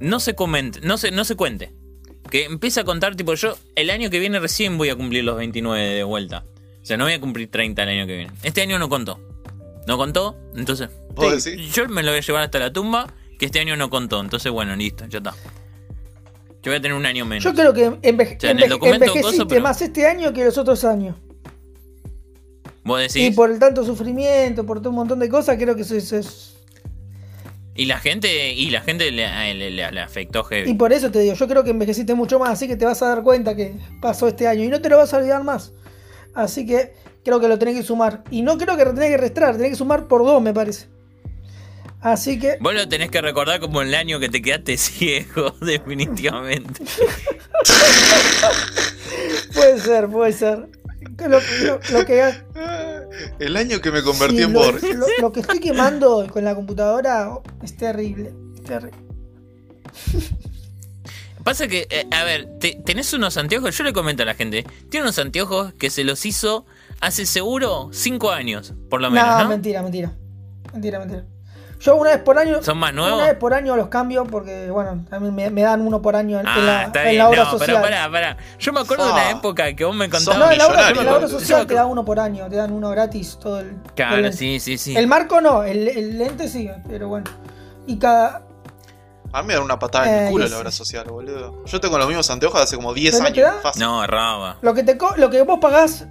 [0.00, 1.72] No se comente, no se, no se cuente.
[2.30, 5.36] Que empiece a contar, tipo, yo el año que viene recién voy a cumplir los
[5.36, 6.44] 29 de vuelta.
[6.82, 8.32] O sea, no voy a cumplir 30 el año que viene.
[8.42, 9.18] Este año no contó.
[9.86, 10.90] No contó, entonces.
[11.72, 14.20] Yo me lo voy a llevar hasta la tumba, que este año no contó.
[14.20, 15.34] Entonces, bueno, listo, ya está.
[16.62, 17.44] Yo voy a tener un año menos.
[17.44, 20.44] Yo creo que enveje- O sea, en el envejeciste coso, pero- más este año que
[20.44, 21.16] los otros años.
[22.84, 23.36] Vos Y decís.
[23.36, 26.54] por el tanto sufrimiento, por todo un montón de cosas, creo que eso, eso es.
[27.78, 30.74] Y la gente, y la gente le, le- le- le afectó Y heavy.
[30.74, 33.06] por eso te digo, yo creo que envejeciste mucho más, así que te vas a
[33.08, 35.70] dar cuenta que pasó este año y no te lo vas a olvidar más.
[36.34, 36.92] Así que
[37.24, 38.24] creo que lo tenés que sumar.
[38.32, 40.86] Y no creo que lo tenés que restar, tenés que sumar por dos, me parece.
[42.00, 46.82] Así que, Vos lo tenés que recordar como el año que te quedaste ciego, definitivamente.
[49.54, 50.68] puede ser, puede ser.
[51.18, 52.32] Lo, lo- lo que,
[53.38, 54.82] El año que me convertí sí, en lo, Boris.
[54.82, 58.32] lo- lo que estoy quemando con la computadora oh, es terrible.
[58.56, 58.98] es terrible.
[61.44, 64.64] Pasa que, eh, a ver, te- tenés unos anteojos, yo le comento a la gente,
[64.90, 66.66] tiene unos anteojos que se los hizo
[67.00, 69.48] hace seguro cinco años, por lo menos, no, ¿no?
[69.48, 70.12] mentira, mentira.
[70.72, 71.24] Mentira, mentira.
[71.80, 72.62] Yo una vez por año.
[72.62, 73.14] ¿Son más nuevos?
[73.18, 76.40] Una vez por año los cambio porque, bueno, también me, me dan uno por año
[76.40, 77.66] en, en Ah, la, está en bien, la obra no, social.
[77.68, 78.36] pero pará, pará.
[78.58, 79.30] Yo me acuerdo de una Ah.
[79.30, 80.38] época que vos me contabas.
[80.40, 82.72] No, en la obra, en la obra social te da uno por año, te dan
[82.72, 83.76] uno gratis todo el.
[83.94, 84.96] Claro, el sí, sí, sí.
[84.96, 87.26] El marco no, el, el lente sí, pero bueno.
[87.86, 88.42] Y cada.
[89.32, 91.62] A mí me da una patada en Eh, el culo y la obra social, boludo.
[91.66, 93.62] Yo tengo los mismos anteojos hace como 10 ¿Pero no te años.
[93.62, 93.82] Fácil.
[93.82, 94.56] No, raba.
[94.62, 96.06] Lo que, te co- lo que vos pagás,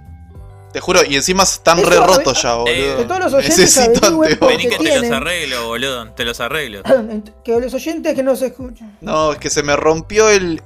[0.72, 2.74] Te juro, y encima están Eso, re a- rotos ya, boludo.
[2.74, 5.10] eh, que todos los oyentes Necesito Vení que te tienen.
[5.10, 6.10] los arreglo, boludo.
[6.12, 6.82] Te los arreglo.
[7.44, 8.96] que los oyentes que no se escuchan.
[9.00, 10.62] No, es que se me rompió el.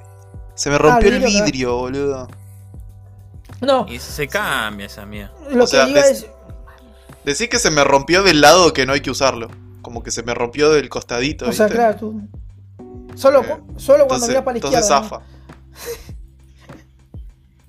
[0.54, 2.28] Se me rompió el el vidrio, vidrio, boludo.
[3.60, 5.32] No, Y se cambia esa mierda.
[5.50, 6.26] lo o sea, que iba des- es.
[7.24, 9.48] Decís que se me rompió del lado que no hay que usarlo.
[9.82, 12.20] Como que se me rompió del costadito, O sea, claro, tú.
[13.14, 15.02] Solo, Eh, solo cuando Entonces, mirás para la entonces izquierda.
[15.02, 15.18] zafa.
[15.18, 16.12] ¿no?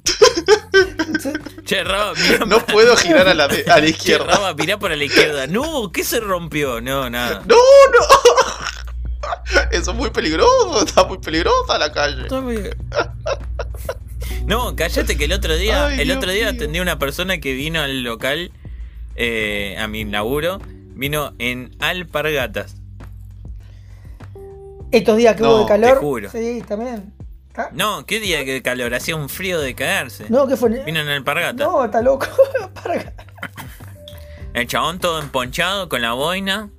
[1.63, 4.25] Che, Raba, mirá, No puedo girar a la, de- a la Che, izquierda.
[4.25, 5.47] Raba, mirá para la izquierda.
[5.47, 6.81] No, ¿qué se rompió?
[6.81, 7.41] No, nada.
[7.45, 8.05] ¡No, no!
[9.71, 12.27] Eso es muy peligroso, está muy peligrosa la calle.
[14.45, 16.55] No, cállate que el otro día, Ay, el Dios otro día mío.
[16.55, 18.51] atendí a una persona que vino al local,
[19.15, 20.59] eh, a mi laburo,
[20.95, 22.75] vino en alpargatas.
[24.91, 25.97] Estos días que No, hubo de te calor.
[25.99, 26.29] juro.
[26.29, 27.12] Sí, también.
[27.55, 30.25] Ah, No, qué día que calor, hacía un frío de cagarse.
[30.29, 30.69] No, ¿qué fue?
[30.83, 31.67] Vino en alpargatas.
[31.67, 32.25] No, está loco.
[34.53, 36.69] El chabón todo emponchado con la boina,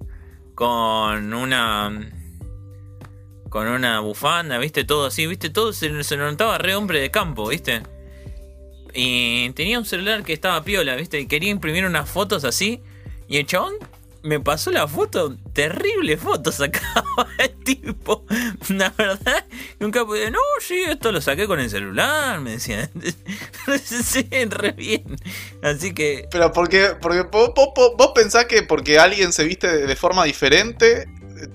[0.55, 2.11] con una.
[3.49, 7.11] con una bufanda, viste, todo así, viste, todo se, se lo notaba re hombre de
[7.11, 7.83] campo, viste.
[8.93, 12.81] Y tenía un celular que estaba piola, viste, y quería imprimir unas fotos así.
[13.27, 13.75] Y el chabón
[14.25, 18.25] me pasó la foto, terrible foto sacaba el tipo.
[18.71, 19.45] La verdad,
[19.79, 20.31] nunca pude.
[20.31, 22.91] No, sí, esto lo saqué con el celular, me decían.
[23.85, 25.05] sí, re bien.
[25.63, 29.97] Así que Pero porque, porque vos, vos- vos- pensás que porque alguien se viste de,
[29.97, 31.07] forma diferente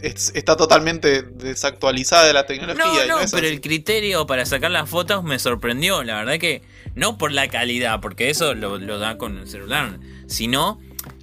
[0.02, 2.84] es- está totalmente desactualizada de la tecnología.
[2.86, 3.54] No, y no, pero así.
[3.54, 6.04] el criterio para sacar las fotos me sorprendió.
[6.04, 6.62] La verdad que
[6.96, 10.80] no por la calidad, porque eso lo, lo da con el celular, sino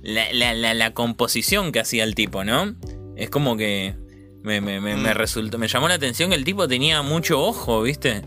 [0.06, 2.74] la, la- la- la composición que hacía el tipo, ¿no?
[3.16, 3.94] Es como que
[4.42, 5.16] me, me- me- me Mm.
[5.16, 8.22] resultó, me llamó la atención que el tipo tenía mucho ojo, ¿viste?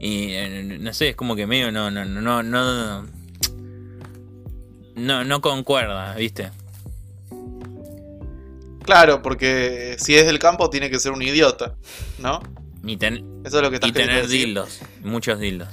[0.00, 3.06] Y eh, no sé, es como que medio no, no, no, no, no,
[4.96, 6.50] no, no concuerda, ¿viste?
[8.84, 11.74] Claro, porque si es del campo tiene que ser un idiota,
[12.18, 12.40] ¿no?
[12.84, 14.46] Y, ten- Eso es lo que estás y tener decir.
[14.46, 15.68] dildos, muchos dildos.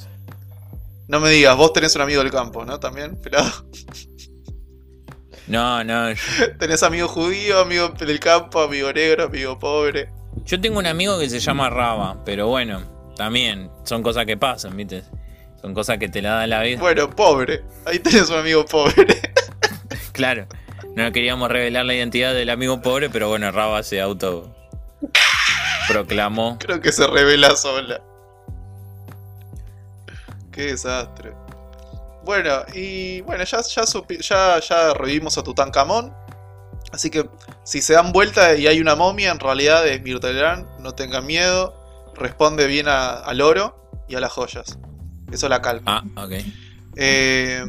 [1.10, 2.80] No me digas, vos tenés un amigo del campo, ¿no?
[2.80, 3.40] También, pero
[5.52, 6.16] No, no,
[6.60, 10.08] tenés amigo judío, amigo del campo, amigo negro, amigo pobre.
[10.46, 12.82] Yo tengo un amigo que se llama Raba, pero bueno,
[13.18, 15.04] también son cosas que pasan, ¿viste?
[15.62, 16.80] Son cosas que te la da la vida.
[16.80, 17.66] Bueno, pobre.
[17.86, 19.06] Ahí tenés un amigo pobre.
[20.14, 20.46] Claro,
[20.96, 24.56] no queríamos revelar la identidad del amigo pobre, pero bueno, Raba se auto
[25.88, 26.60] proclamó.
[26.60, 28.02] Creo que se revela sola.
[30.52, 31.34] Qué desastre.
[32.24, 36.14] Bueno, y bueno, ya, ya, supi- ya, ya revivimos a Tutankamón.
[36.92, 37.28] Así que
[37.64, 41.78] si se dan vuelta y hay una momia, en realidad es Mirtalán, no tengan miedo.
[42.16, 44.78] Responde bien a- al oro y a las joyas.
[45.32, 46.04] Eso la calma.
[46.16, 46.32] Ah, ok.
[46.98, 47.64] Eh,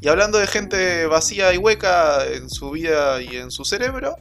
[0.00, 4.16] y hablando de gente vacía y hueca en su vida y en su cerebro,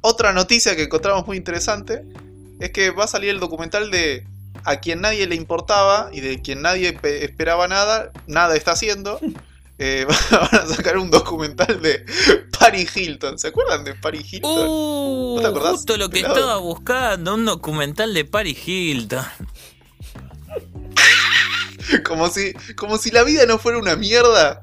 [0.00, 2.04] otra noticia que encontramos muy interesante
[2.60, 4.26] es que va a salir el documental de
[4.64, 9.18] a quien nadie le importaba y de quien nadie pe- esperaba nada, nada está haciendo.
[9.80, 12.04] Eh, van a sacar un documental de
[12.58, 13.38] Paris Hilton.
[13.38, 14.66] ¿Se acuerdan de Paris Hilton?
[14.68, 15.72] Uh, ¿No te acordás?
[15.74, 19.24] justo lo que estaba buscando, un documental de Paris Hilton.
[22.04, 24.62] Como, si, como si la vida no fuera una mierda.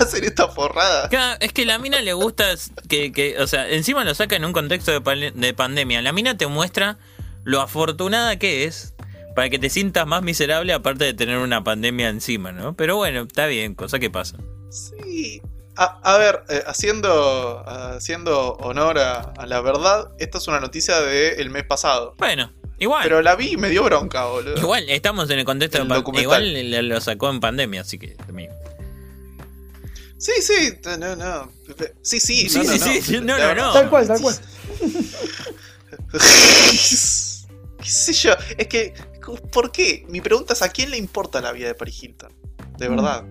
[0.00, 1.08] Hacen esta forrada.
[1.08, 2.44] Claro, Es que la mina le gusta
[2.88, 6.02] que, que, o sea, encima lo saca en un contexto de, de pandemia.
[6.02, 6.98] La mina te muestra
[7.44, 8.94] lo afortunada que es
[9.34, 12.74] para que te sientas más miserable aparte de tener una pandemia encima, ¿no?
[12.76, 14.36] Pero bueno, está bien, cosa que pasa.
[14.70, 15.40] Sí,
[15.76, 21.00] A, a ver, eh, haciendo, haciendo honor a, a la verdad, esta es una noticia
[21.00, 22.14] del mes pasado.
[22.18, 23.02] Bueno, igual.
[23.04, 24.58] Pero la vi y me dio bronca, boludo.
[24.58, 26.20] Igual, estamos en el contexto El de.
[26.20, 28.18] Igual lo- lo sacó en pandemia, así que.
[28.28, 28.52] amigo.
[30.18, 31.50] Sí, sí, no, no.
[32.02, 32.86] Sí, sí, Sí, no, no, sí, no.
[33.02, 33.72] sí, no, La- no, no.
[33.72, 34.36] Tal cual, tal cual.
[37.82, 38.32] ¿Qué sé yo?
[38.56, 38.94] Es que,
[39.52, 40.04] ¿por qué?
[40.08, 42.32] Mi pregunta es: ¿a quién le importa la vida de Paris Hilton?
[42.78, 42.96] De Mm.
[42.96, 43.24] verdad.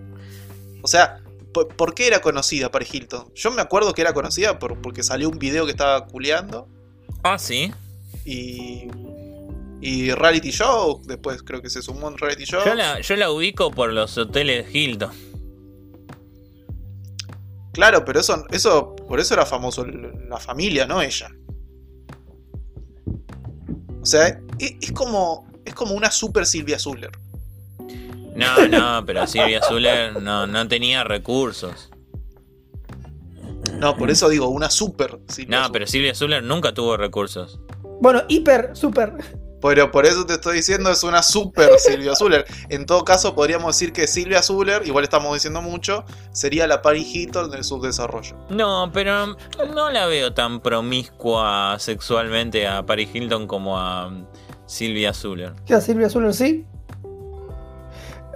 [0.82, 1.20] O sea,
[1.54, 3.32] ¿por, por qué era conocida Paris Hilton?
[3.34, 6.68] Yo me acuerdo que era conocida por, porque salió un video que estaba culeando
[7.22, 7.72] Ah, sí.
[8.24, 8.88] y.
[9.84, 12.60] Y reality show, después creo que se sumó en reality show.
[12.64, 15.10] Yo la, yo la ubico por los hoteles Hilton.
[17.72, 21.30] Claro, pero eso, eso, por eso era famoso la familia, no ella.
[24.02, 27.12] O sea, es, es como, es como una super Silvia Zuller.
[28.34, 31.90] No, no, pero Silvia Zuller no, no tenía recursos.
[33.78, 35.72] No, por eso digo, una super Silvia No, Zuller.
[35.72, 37.58] pero Silvia Zuller nunca tuvo recursos.
[38.00, 39.12] Bueno, hiper, super.
[39.62, 42.44] Pero por eso te estoy diciendo, es una super Silvia Zuller.
[42.68, 47.14] En todo caso, podríamos decir que Silvia Zuller, igual estamos diciendo mucho, sería la Paris
[47.14, 48.36] Hilton del subdesarrollo.
[48.50, 49.36] No, pero
[49.74, 54.10] no la veo tan promiscua sexualmente a Paris Hilton como a
[54.66, 55.52] Silvia Zuller.
[55.64, 56.66] ¿Qué a Silvia Zuller sí?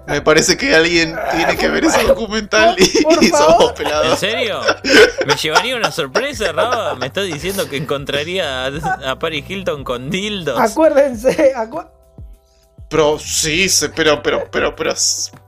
[0.07, 3.47] Me parece que alguien tiene que ver ese documental y, Por y favor.
[3.53, 4.19] somos ¿En pelados.
[4.21, 4.61] serio?
[5.27, 6.95] ¿Me llevaría una sorpresa, Raba?
[6.95, 10.61] ¿Me estás diciendo que encontraría a, a Paris Hilton con dildos?
[10.61, 11.89] Acuérdense, acu-
[12.89, 13.67] Pero sí,
[13.97, 14.95] pero, pero, pero, pero,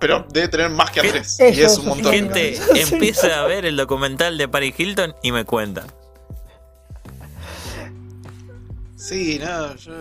[0.01, 1.39] pero debe tener más que a tres.
[1.39, 2.13] Y es un montón.
[2.13, 5.85] Gente empieza a ver el documental de Paris Hilton y me cuenta.
[8.97, 9.93] Sí, no, yo,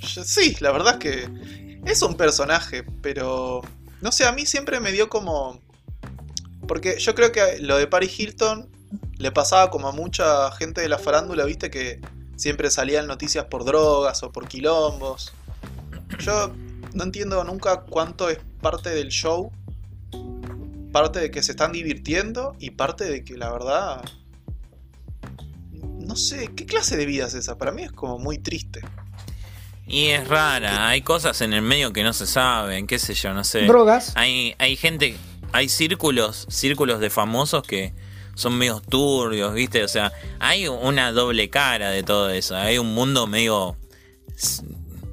[0.00, 3.62] yo- sí, la verdad es que es un personaje, pero
[4.06, 5.58] no sé, a mí siempre me dio como
[6.68, 8.70] porque yo creo que lo de Paris Hilton
[9.18, 12.00] le pasaba como a mucha gente de la farándula, viste que
[12.36, 15.32] siempre salían noticias por drogas o por quilombos.
[16.20, 16.52] Yo
[16.94, 19.50] no entiendo nunca cuánto es parte del show,
[20.92, 24.04] parte de que se están divirtiendo y parte de que la verdad
[25.72, 27.58] no sé, ¿qué clase de vida es esa?
[27.58, 28.82] Para mí es como muy triste.
[29.86, 33.32] Y es rara, hay cosas en el medio que no se saben, qué sé yo,
[33.34, 33.62] no sé.
[33.66, 34.12] drogas.
[34.16, 35.16] Hay, hay gente,
[35.52, 37.92] hay círculos, círculos de famosos que
[38.34, 39.84] son medio turbios, ¿viste?
[39.84, 42.56] O sea, hay una doble cara de todo eso.
[42.56, 43.76] Hay un mundo medio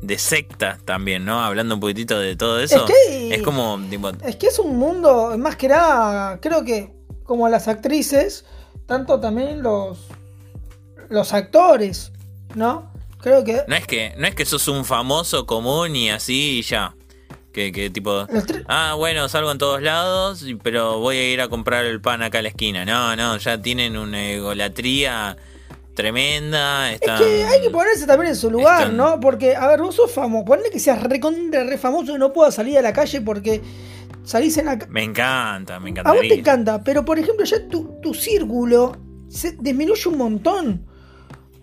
[0.02, 1.42] de secta también, ¿no?
[1.44, 2.86] Hablando un poquitito de todo eso.
[2.86, 7.48] que- Es como, tipo, Es que es un mundo, más que nada, creo que como
[7.48, 8.44] las actrices,
[8.86, 10.00] tanto también los,
[11.10, 12.12] los actores,
[12.56, 12.92] ¿no?
[13.24, 16.62] Creo que no es que, no es que sos un famoso común y así y
[16.62, 16.96] ya.
[17.54, 18.26] Que, que tipo,
[18.68, 22.40] ah, bueno, salgo en todos lados, pero voy a ir a comprar el pan acá
[22.40, 22.84] a la esquina.
[22.84, 25.38] No, no, ya tienen una egolatría
[25.94, 26.92] tremenda.
[26.92, 29.20] Es que hay que ponerse también en su lugar, están- ¿no?
[29.20, 32.56] Porque, a ver, vos sos famoso, ponle que seas recontra re famoso y no puedas
[32.56, 33.62] salir a la calle porque
[34.24, 34.92] salís en la calle.
[34.92, 38.98] Me encanta, me A vos te encanta, pero por ejemplo ya tu, tu círculo
[39.30, 40.86] se disminuye un montón.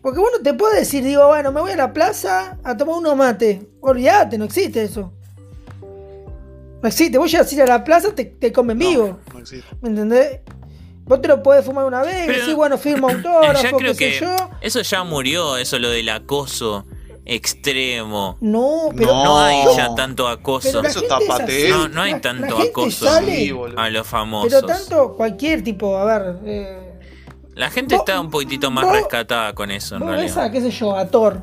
[0.02, 2.96] Porque vos no te puedes decir, digo, bueno, me voy a la plaza a tomar
[2.96, 3.68] unos mate.
[3.80, 5.12] Olvídate, no existe eso.
[6.82, 9.18] No existe, vos llegas a ir a la plaza, te, te comen vivo.
[9.32, 9.66] No, existe.
[9.82, 10.40] ¿Me entendés?
[11.04, 13.94] Vos te lo podés fumar una vez, Pero- decís, bueno, firma Ya autógrafo, creo qué
[14.14, 14.36] sé que yo.
[14.62, 16.86] eso ya murió, eso lo del acoso
[17.26, 18.38] extremo.
[18.40, 19.24] No, pero No.
[19.24, 21.68] No hay ya tanto acoso la Eso está patente.
[21.68, 24.48] No, no hay La- la tanto gente acoso sale, a los famosos.
[24.52, 26.36] pero tanto cualquier tipo, a ver.
[26.46, 26.89] Eh,
[27.60, 30.44] La gente Vos- está un poquitito más vos- rescatada con eso en vos realidad.
[30.44, 31.42] a, qué sé yo, a Thor.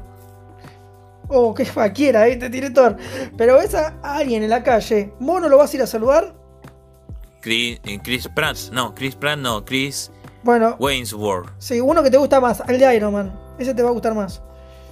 [1.29, 2.97] O que cualquiera, ahí te tiene Thor.
[3.37, 6.33] Pero ves a alguien en la calle, ¿vos no lo vas a ir a saludar?
[7.41, 10.11] Chris, eh, Chris Pratt, no, Chris Pratt no, Chris
[10.43, 13.39] Bueno, Wainsworth, sí, uno que te gusta más, el de Iron Man.
[13.59, 14.41] Ese te va a gustar más.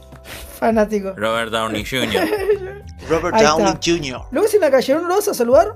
[0.59, 1.13] Fanático.
[1.17, 2.29] Robert Downey Jr.
[3.09, 3.73] Robert Downey.
[3.83, 4.21] Jr.
[4.31, 4.93] ¿Lo ves en la calle?
[4.93, 5.75] ¿No lo vas a saludar?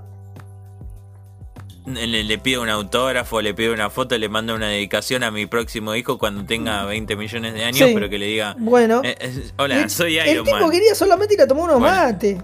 [1.90, 5.46] Le, le pido un autógrafo, le pido una foto, le mando una dedicación a mi
[5.46, 7.94] próximo hijo cuando tenga 20 millones de años, Sí.
[7.94, 9.02] pero que le diga, Bueno.
[9.04, 10.70] eh, eh, hola, el, soy el Iron tipo Man.
[10.72, 11.96] quería solamente ir a tomar unos Bueno.
[11.96, 12.38] mates.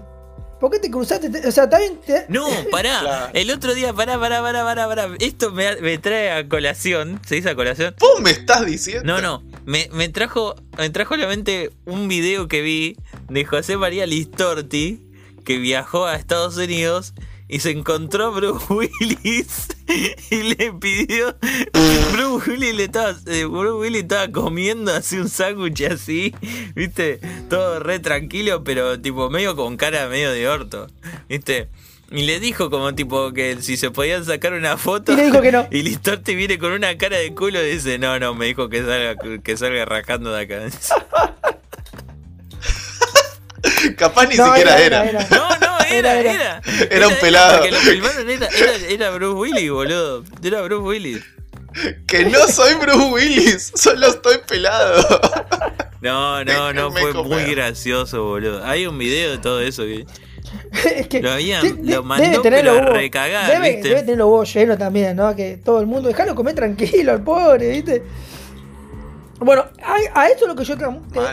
[0.58, 1.28] ¿Por qué te cruzaste?
[1.28, 3.00] Te- o sea, te- No, pará.
[3.00, 3.30] Claro.
[3.34, 5.08] El otro día, pará, pará, pará, pará, pará.
[5.20, 7.20] Esto me, me trae a colación.
[7.26, 7.94] ¿Se dice a colación?
[8.00, 9.04] ¿Vos me estás diciendo?
[9.04, 9.44] No, no.
[9.66, 12.96] Me, me trajo me trajo a la mente un video que vi
[13.28, 15.02] de José María Listorti
[15.44, 17.12] que viajó a Estados Unidos
[17.48, 19.68] y se encontró Bruce Willis
[20.30, 21.36] y le pidió
[22.12, 26.34] Bruce Willis le estaba eh, Bruce Willis estaba comiendo así un sándwich así
[26.74, 30.88] viste todo re tranquilo pero tipo medio con cara medio de orto
[31.28, 31.68] viste
[32.10, 35.12] Y le dijo como tipo que si se podían sacar una foto.
[35.12, 35.66] Y le dijo que no.
[35.72, 38.78] Y Listorti viene con una cara de culo y dice, no, no, me dijo que
[38.84, 40.68] salga, que salga rajando de acá.
[43.94, 45.04] Capaz ni No, siquiera era.
[45.04, 46.62] No, no, era, Era, era.
[46.90, 47.08] era.
[47.08, 47.58] un pelado.
[47.58, 50.24] Porque lo filmaron, era, era, era Bruce Willis, boludo.
[50.42, 51.24] Era Bruce Willis.
[52.06, 55.04] Que no soy Bruce Willis, solo estoy pelado.
[56.00, 57.44] No, no, no, fue comer.
[57.44, 58.64] muy gracioso, boludo.
[58.64, 60.06] Hay un video de todo eso que...
[60.94, 63.88] es que Lo habían- de- lo mandó, debe tener pero los huevos- recagar, debe, ¿viste?
[63.88, 65.34] debe tener los huevos llenos también, ¿no?
[65.34, 68.02] Que todo el mundo, déjalo comer tranquilo al pobre, ¿viste?
[69.40, 70.84] Bueno, a, a esto es lo que yo te,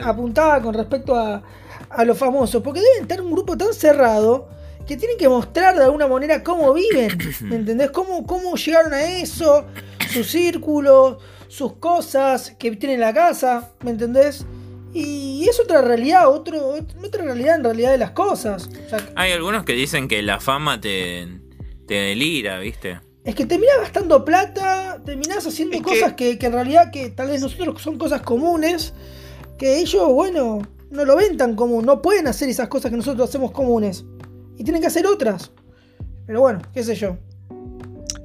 [0.03, 1.41] apuntaba con respecto a,
[1.95, 4.49] a los famosos, porque deben tener un grupo tan cerrado
[4.87, 7.91] que tienen que mostrar de alguna manera cómo viven, ¿me entendés?
[7.91, 9.65] Cómo, cómo llegaron a eso,
[10.11, 14.45] su círculo, sus cosas que tienen en la casa, ¿me entendés?
[14.93, 18.69] Y es otra realidad, otro, otra realidad en realidad de las cosas.
[18.85, 21.27] O sea, Hay algunos que dicen que la fama te,
[21.87, 22.99] te delira, ¿viste?
[23.23, 26.37] Es que terminás gastando plata, terminás haciendo Es que- cosas que...
[26.37, 28.93] Que, en realidad que tal vez nosotros son cosas comunes,
[29.57, 30.61] que ellos, bueno,
[30.93, 34.05] no lo ven tan común, no pueden hacer esas cosas que nosotros hacemos comunes.
[34.57, 35.51] Y tienen que hacer otras.
[36.27, 37.17] Pero bueno, qué sé yo.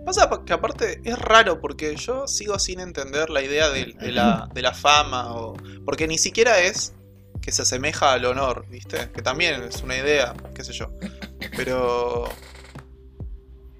[0.04, 4.48] Pasa que aparte es raro porque yo sigo sin entender la idea de, de la,
[4.54, 5.54] de la fama o
[5.84, 6.94] porque ni siquiera es
[7.40, 9.10] que se asemeja al honor, ¿viste?
[9.12, 10.90] Que también es una idea, qué sé yo.
[11.56, 12.24] Pero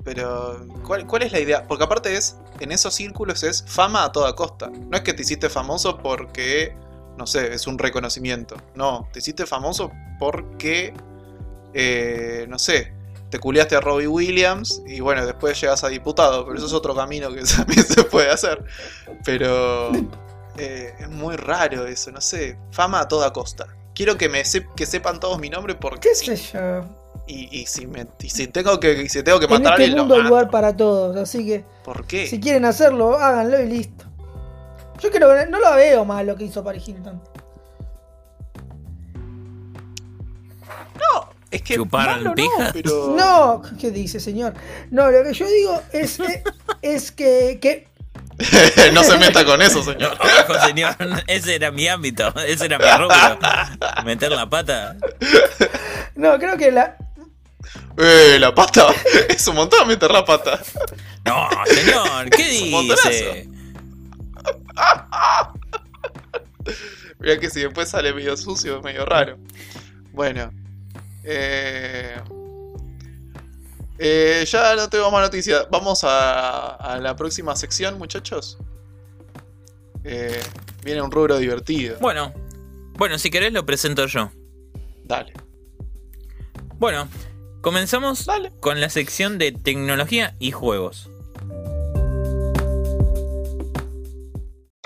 [0.05, 1.67] pero ¿cuál, cuál es la idea?
[1.67, 4.71] Porque aparte es en esos círculos es fama a toda costa.
[4.71, 6.75] No es que te hiciste famoso porque
[7.19, 8.57] no sé, es un reconocimiento.
[8.77, 10.95] No, te hiciste famoso porque
[11.75, 12.93] eh, no sé,
[13.31, 16.95] te culiaste a Robbie Williams y bueno, después llegas a diputado, pero eso es otro
[16.95, 18.65] camino que también se puede hacer.
[19.25, 19.93] Pero
[20.57, 23.67] eh, es muy raro eso, no sé, fama a toda costa.
[23.95, 26.85] Quiero que me sep- que sepan todos mi nombre porque ¿Qué sé yo?
[27.27, 29.77] y, y si me y si tengo que y si tengo que En matar a
[29.77, 30.29] este alguien mundo lo hay mato.
[30.31, 32.27] lugar para todos, así que ¿Por qué?
[32.27, 34.08] si quieren hacerlo, háganlo y listo.
[35.01, 37.23] Yo creo que no lo veo mal lo que hizo Paris Hilton.
[40.97, 42.71] No, es que Chupar malo no, pija.
[42.73, 44.55] pero No, ¿qué dice, señor?
[44.91, 46.43] No, lo que yo digo es, eh,
[46.83, 47.89] es que, que
[48.93, 50.17] no se meta con eso, señor.
[50.49, 50.95] Ojo, señor,
[51.27, 53.17] ese era mi ámbito, ese era mi rubro.
[54.05, 54.97] Meter la pata.
[56.15, 56.97] No, creo que la.
[57.97, 58.87] Eh, la pata.
[59.29, 60.61] Es un montón meter la pata.
[61.25, 63.49] No, señor, ¿qué dice?
[67.19, 69.39] Mira que si después sale medio sucio, medio raro.
[70.13, 70.53] Bueno.
[71.25, 72.17] Eh,
[73.99, 75.67] eh, ya no tengo más noticias.
[75.71, 78.59] Vamos a, a la próxima sección, muchachos.
[80.05, 80.41] Eh,
[80.85, 81.99] viene un rubro divertido.
[82.01, 82.33] Bueno,
[82.95, 84.31] bueno, si querés lo presento yo.
[85.05, 85.33] Dale.
[86.79, 87.09] Bueno,
[87.61, 88.53] comenzamos Dale.
[88.61, 91.11] con la sección de tecnología y juegos.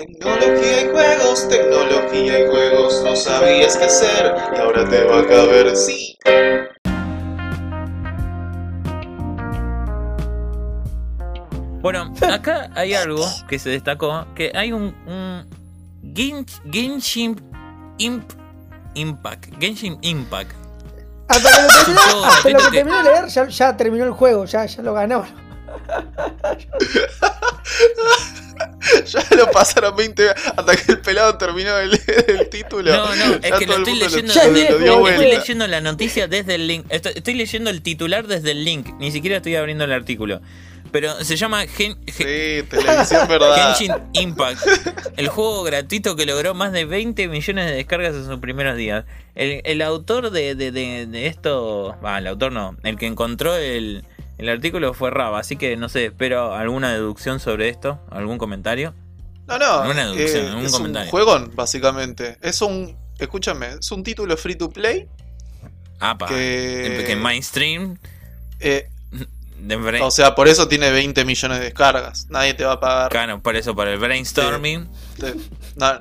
[0.07, 3.03] Tecnología y juegos, tecnología y juegos.
[3.05, 5.77] No sabías qué hacer y ahora te va a caber.
[5.77, 6.19] Sí.
[11.83, 15.47] Bueno, acá hay algo que se destacó, que hay un, un
[16.15, 17.41] Gen- Genshin
[17.99, 18.29] Imp
[18.95, 19.55] Impact.
[19.61, 20.51] Genshin Impact.
[21.29, 24.11] Hasta que lo terminó, juego hasta lo gratuito que de leer, ya, ya terminó el
[24.13, 25.23] juego, ya, ya lo ganó.
[29.37, 32.93] Lo pasaron 20 hasta que el pelado terminó de leer el título.
[32.93, 35.39] No, no, es que lo estoy leyendo, lo, viejo, lo dio estoy vuelta.
[35.39, 36.87] leyendo la noticia desde el link.
[36.89, 40.41] Estoy, estoy leyendo el titular desde el link, ni siquiera estoy abriendo el artículo.
[40.91, 42.27] Pero se llama Gen- Gen-
[42.63, 43.75] Sí, televisión verdad.
[43.77, 44.61] Genshin Impact,
[45.17, 49.05] el juego gratuito que logró más de 20 millones de descargas en sus primeros días.
[49.35, 53.57] El, el autor de, de- de- de esto, va, el autor no, el que encontró
[53.57, 54.05] el,
[54.37, 58.93] el artículo fue Raba, así que no sé, espero alguna deducción sobre esto, algún comentario.
[59.47, 59.83] No, no.
[59.91, 61.07] Una deducción, eh, un es comentario.
[61.07, 62.39] un juegón, básicamente.
[62.41, 62.97] Es un.
[63.19, 65.09] Escúchame, es un título free to play.
[66.01, 67.97] Apa, Que- que mainstream,
[68.59, 68.89] eh,
[70.01, 72.27] o sea, por eso tiene 20 millones de descargas.
[72.31, 73.11] Nadie te va a pagar.
[73.11, 74.89] claro, por eso, para el brainstorming.
[75.19, 75.35] Te-
[75.77, 76.01] no.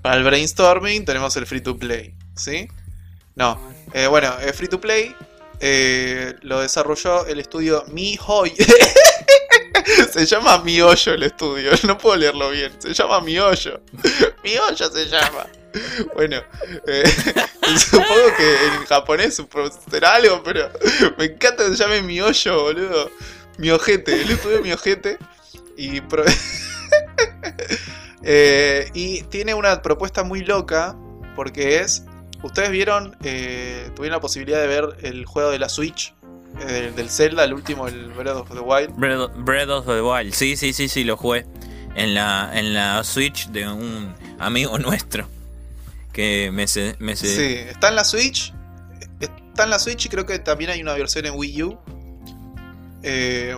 [0.00, 2.14] Para el brainstorming tenemos el free to play.
[2.36, 2.68] ¿Sí?
[3.34, 3.60] No.
[3.92, 5.14] Eh, bueno, el free to play
[5.60, 8.54] eh, lo desarrolló el estudio MiHoy.
[10.12, 11.70] se llama MiHoyo el estudio.
[11.84, 12.72] No puedo leerlo bien.
[12.80, 13.80] Se llama MiHoyo.
[14.44, 15.46] MiHoyo se llama.
[16.14, 16.40] Bueno,
[16.86, 17.02] eh,
[17.78, 19.42] supongo que en japonés
[19.90, 20.70] será algo, pero
[21.18, 23.10] me encanta que se llame MiHoyo, boludo.
[23.58, 25.18] Mi ojete, el estudio Mi ojete.
[25.76, 26.24] Y pro-
[28.26, 30.96] Eh, y tiene una propuesta muy loca
[31.36, 32.04] porque es,
[32.42, 36.14] ustedes vieron, eh, tuvieron la posibilidad de ver el juego de la Switch,
[36.60, 38.94] eh, del Zelda, el último, el Breath of the Wild.
[38.96, 40.32] Breath, Breath of the Wild.
[40.34, 41.46] Sí, sí, sí, sí, lo jugué.
[41.96, 45.28] En la, en la Switch de un amigo nuestro.
[46.12, 48.52] Que me se, me se- Sí, está en la Switch.
[49.20, 51.78] Está en la Switch y creo que también hay una versión en Wii U.
[53.02, 53.56] Eh,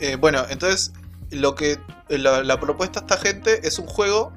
[0.00, 0.92] eh, bueno, entonces
[1.30, 4.32] lo que la, la propuesta de esta gente es un juego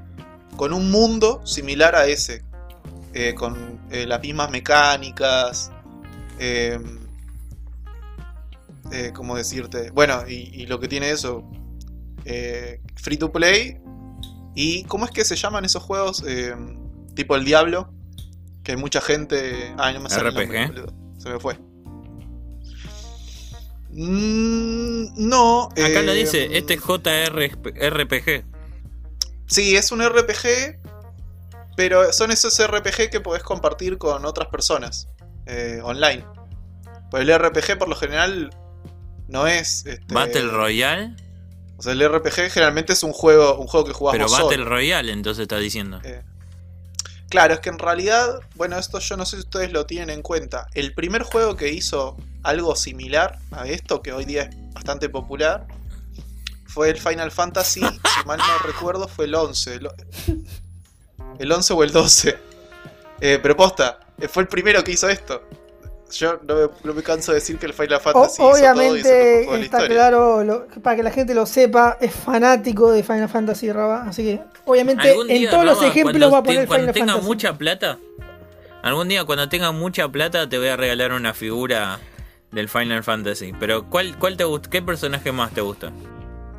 [0.55, 2.43] con un mundo similar a ese,
[3.13, 5.71] eh, con las mismas mecánicas.
[6.39, 6.79] Eh,
[8.91, 9.89] eh, ¿Cómo decirte?
[9.91, 11.43] Bueno, y, y lo que tiene eso,
[12.25, 13.77] eh, free to play.
[14.53, 16.23] ¿Y cómo es que se llaman esos juegos?
[16.25, 16.55] Eh,
[17.15, 17.93] tipo el Diablo,
[18.63, 19.73] que hay mucha gente...
[19.77, 20.93] Ay, no me sale el nombre, RPG.
[21.17, 21.57] Se me fue.
[23.91, 25.69] Mm, no.
[25.71, 28.45] Acá lo dice, este es JRPG.
[29.47, 30.79] Sí, es un RPG,
[31.75, 35.07] pero son esos RPG que podés compartir con otras personas
[35.45, 36.25] eh, online.
[37.11, 38.49] Pues el RPG por lo general
[39.27, 39.85] no es...
[39.85, 41.15] este, Battle Royale.
[41.77, 44.57] O sea, el RPG generalmente es un juego, un juego que jugás Pero vos Battle
[44.57, 44.69] solo.
[44.69, 45.99] Royale, entonces está diciendo.
[46.03, 46.21] Eh,
[47.29, 50.21] Claro, es que en realidad, bueno, esto yo no sé si ustedes lo tienen en
[50.21, 50.67] cuenta.
[50.73, 55.67] El primer juego que hizo algo similar a esto, que hoy día es bastante popular,
[56.65, 59.73] fue el Final Fantasy, si mal no recuerdo, fue el 11.
[59.73, 59.89] El,
[61.39, 62.37] el 11 o el 12.
[63.21, 65.43] Eh, pero posta, eh, fue el primero que hizo esto.
[66.11, 68.57] Yo no me, no me canso de decir que el Final O- Fantasy hizo todo
[68.57, 71.33] y es el mejor juego obviamente de la está claro, lo- para que la gente
[71.33, 75.81] lo sepa, es fanático de Final Fantasy Raba, así que obviamente en día, todos los
[75.83, 77.27] ejemplos cuando va a te- poner Cuando Final tenga Fantasy.
[77.27, 77.97] mucha plata,
[78.83, 81.99] algún día cuando tenga mucha plata te voy a regalar una figura
[82.51, 83.51] del Final Fantasy.
[83.59, 84.69] Pero ¿cuál, cuál te gusta?
[84.69, 85.91] ¿Qué personaje más te gusta?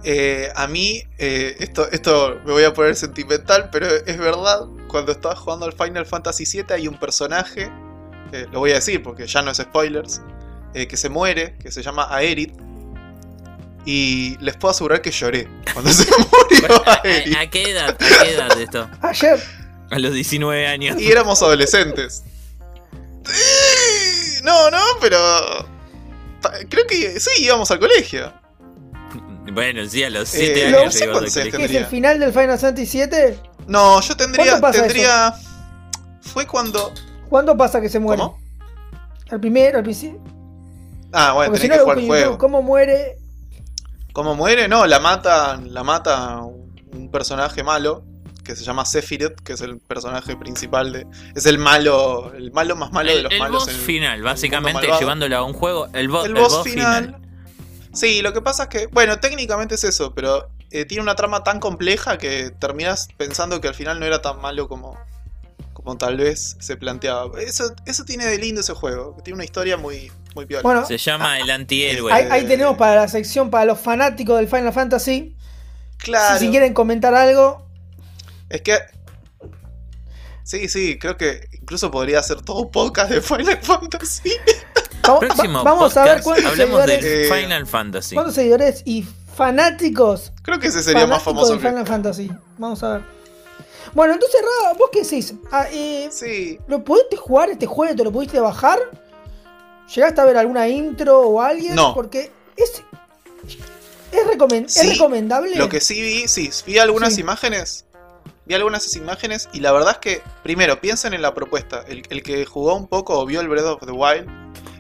[0.05, 4.67] Eh, a mí, eh, esto, esto me voy a poner sentimental, pero es verdad.
[4.89, 7.71] Cuando estaba jugando al Final Fantasy VII hay un personaje,
[8.33, 10.23] eh, lo voy a decir porque ya no es spoilers,
[10.75, 12.55] eh, que se muere, que se llama Aerith.
[13.85, 17.37] Y les puedo asegurar que lloré cuando se murió Aerith.
[17.37, 17.91] ¿A, a qué edad?
[17.91, 18.89] ¿A qué edad esto?
[19.03, 19.43] Ayer,
[19.91, 21.01] A los 19 años.
[21.01, 22.25] Y éramos adolescentes.
[24.43, 25.19] No, no, pero...
[26.69, 28.33] Creo que sí, íbamos al colegio.
[29.57, 31.43] Bueno, sí, a los 7 Eh, años colegio.
[31.43, 31.81] ¿qué es tendría.
[31.81, 33.39] el final del Final Fantasy VII?
[33.67, 34.45] No, yo tendría...
[34.45, 35.35] ¿Cuándo pasa tendría...
[36.21, 36.93] Fue cuando...
[37.31, 38.21] ¿Cuándo pasa que se muere?
[38.23, 38.39] ¿Cómo?
[39.31, 40.21] Al primero, al principio.
[41.11, 42.39] Ah, bueno, Porque si tenés no, que jugar lo el juego.
[42.39, 43.17] ¿cómo muere?
[44.13, 44.69] ¿Cómo muere?
[44.69, 48.05] No, la mata, la mata un personaje malo
[48.45, 51.07] que se llama Sephiroth, que es el personaje principal de.
[51.35, 53.65] Es el malo, el malo más malo de los el malos.
[53.65, 55.89] boss en el- final, mundo básicamente llevándolo a un juego.
[55.95, 57.19] El, bo- el el boss, final.
[57.97, 61.43] Sí, lo que pasa es que, bueno, técnicamente es eso, pero eh, tiene una trama
[61.43, 64.99] tan compleja que terminas pensando que al final no era tan malo como,
[65.73, 67.41] como tal vez se planteaba.
[67.41, 70.63] Eso, eso tiene de lindo ese juego, tiene una historia muy, muy piola.
[70.63, 72.13] Bueno, Se llama el antihéroe.
[72.13, 75.35] ahí, ahí tenemos para la sección para los fanáticos del Final Fantasy.
[75.97, 76.39] claro.
[76.39, 77.67] Si, si quieren comentar algo,
[78.51, 78.77] Es que.
[80.45, 84.31] Sí, sí, creo que incluso podría hacer todo un podcast de Final Fantasy.
[85.07, 88.15] vamos, Próximo va- vamos a ver cuántos hablemos seguidores, del Eh, Final Fantasy.
[88.15, 91.69] cuántos seguidores y fanáticos, Creo que ese sería más famoso que.
[91.69, 92.31] Final Fantasy.
[92.59, 93.03] Vamos a ver.
[93.95, 95.35] Bueno, entonces, Rada, ¿vos qué decís?
[95.53, 96.59] Ah, eh, Sí.
[96.69, 97.95] ¿Lo pudiste jugar este juego?
[97.97, 98.79] ¿Te lo pudiste bajar?
[99.95, 101.75] ¿Llegaste a ver alguna intro o alguien?
[101.75, 101.95] No.
[101.95, 102.83] Porque es.
[104.13, 105.55] Es, recomen- Sí, es recomendable.
[105.57, 107.21] Lo que sí vi, sí, vi algunas Sí.
[107.21, 107.85] imágenes.
[108.47, 111.83] Vi algunas imágenes y la verdad es que, primero, piensen en la propuesta.
[111.89, 114.27] El, el que jugó un poco o vio el Breath of the Wild,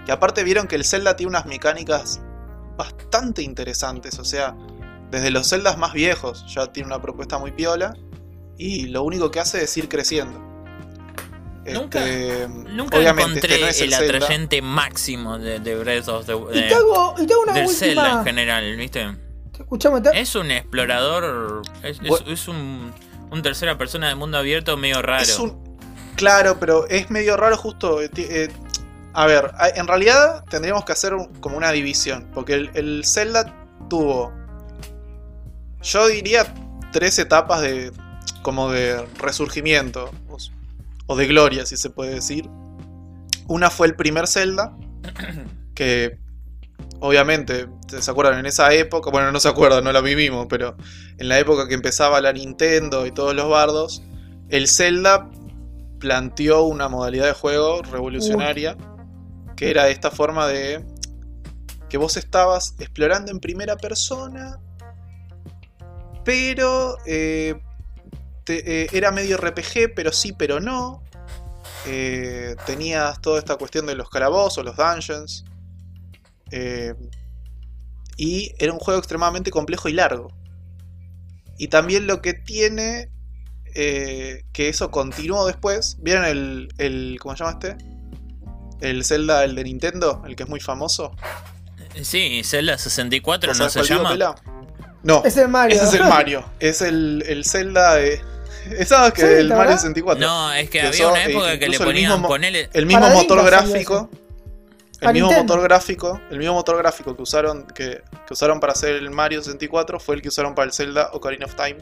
[0.06, 2.20] que aparte vieron que el Zelda tiene unas mecánicas
[2.78, 4.18] bastante interesantes.
[4.18, 4.54] O sea,
[5.10, 7.94] desde los Zeldas más viejos ya tiene una propuesta muy piola.
[8.58, 10.38] Y lo único que hace es ir creciendo.
[11.66, 14.16] Nunca, Este, nunca encontré este no es el, Zelda.
[14.16, 17.52] atrayente máximo de, de Breath of the Y de- te hago, y te hago una
[17.54, 18.24] del Zelda en última.
[18.24, 19.16] general, ¿viste?
[19.58, 22.92] Escuchame, te- Es un explorador, es, es- Bu- es un,
[23.32, 25.22] un tercera persona de mundo abierto medio raro.
[25.24, 25.58] Es un.
[26.14, 28.00] Claro, pero es medio raro justo.
[28.00, 28.48] eh, eh,
[29.16, 32.30] a ver, en realidad tendríamos que hacer un- como una división.
[32.34, 33.52] Porque el, el Zelda
[33.88, 34.32] tuvo.
[35.82, 36.46] Yo diría
[36.92, 37.92] tres etapas de.
[38.42, 40.10] como de resurgimiento.
[40.28, 40.36] O,
[41.06, 42.48] o de gloria, si se puede decir.
[43.48, 44.76] Una fue el primer Zelda.
[45.74, 46.18] Que.
[47.00, 47.66] Obviamente,
[48.00, 48.38] ¿se acuerdan?
[48.38, 50.76] En esa época, bueno, no se acuerdan, no la vivimos, pero
[51.18, 54.02] en la época que empezaba la Nintendo y todos los bardos,
[54.48, 55.28] el Zelda
[55.98, 58.76] planteó una modalidad de juego revolucionaria
[59.56, 60.84] que era esta forma de
[61.88, 64.60] que vos estabas explorando en primera persona,
[66.24, 67.54] pero eh,
[68.48, 71.02] eh, era medio RPG, pero sí, pero no.
[71.86, 75.44] eh, tenías toda esta cuestión de los calabozos, los dungeons.
[78.16, 80.32] y era un juego extremadamente complejo y largo.
[81.58, 83.10] Y también lo que tiene,
[83.72, 85.96] que eso continuó después.
[86.00, 87.18] ¿Vieron el, el.
[87.20, 87.95] ¿Cómo se llama este?
[88.80, 91.12] El Zelda, el de Nintendo, el que es muy famoso.
[92.02, 94.10] Sí, Zelda 64 no ¿Sabes se llama.
[94.10, 94.34] Pela?
[95.02, 95.76] No, Es el Mario.
[95.76, 96.44] ese es el Mario.
[96.60, 98.20] Es el, el Zelda de.
[98.86, 99.76] ¿Sabes que el Mario verdad.
[99.78, 100.26] 64?
[100.26, 102.28] No, es que Que había eso, una eh, época que le el ponían mismo mo-
[102.28, 102.68] ponele.
[102.72, 104.10] El mismo motor gráfico.
[105.00, 105.54] El mismo Nintendo.
[105.54, 109.42] motor gráfico, el mismo motor gráfico que usaron que, que usaron para hacer el Mario
[109.42, 111.76] 64 fue el que usaron para el Zelda Ocarina of Time.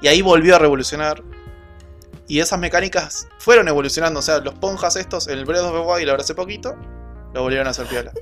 [0.00, 1.22] Y ahí volvió a revolucionar.
[2.30, 6.08] Y esas mecánicas fueron evolucionando, o sea, los ponjas estos, el Breath of the Wild
[6.10, 6.76] ahora hace poquito,
[7.34, 8.12] lo volvieron a hacer piola.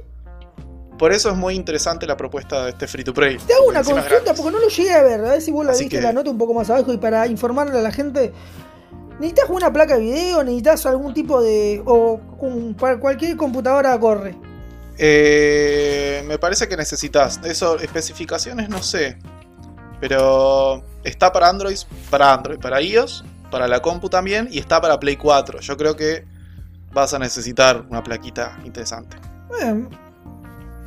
[0.98, 3.36] Por eso es muy interesante la propuesta de este free to play.
[3.36, 5.20] Te hago una consulta porque no lo llegué a ver.
[5.20, 6.96] A ver si vos la Así viste que- la nota un poco más abajo y
[6.96, 8.32] para informarle a la gente.
[9.20, 10.42] ¿Necesitas una placa de video?
[10.42, 11.82] ¿Necesitas algún tipo de.
[11.84, 14.34] o un- cualquier computadora corre?
[14.96, 17.40] Eh, me parece que necesitas.
[17.44, 19.18] Eso, especificaciones no sé.
[20.00, 21.76] Pero está para Android,
[22.10, 25.60] para Android, para iOS, para la compu también y está para Play 4.
[25.60, 26.24] Yo creo que
[26.92, 29.16] vas a necesitar una plaquita interesante.
[29.62, 29.86] Eh,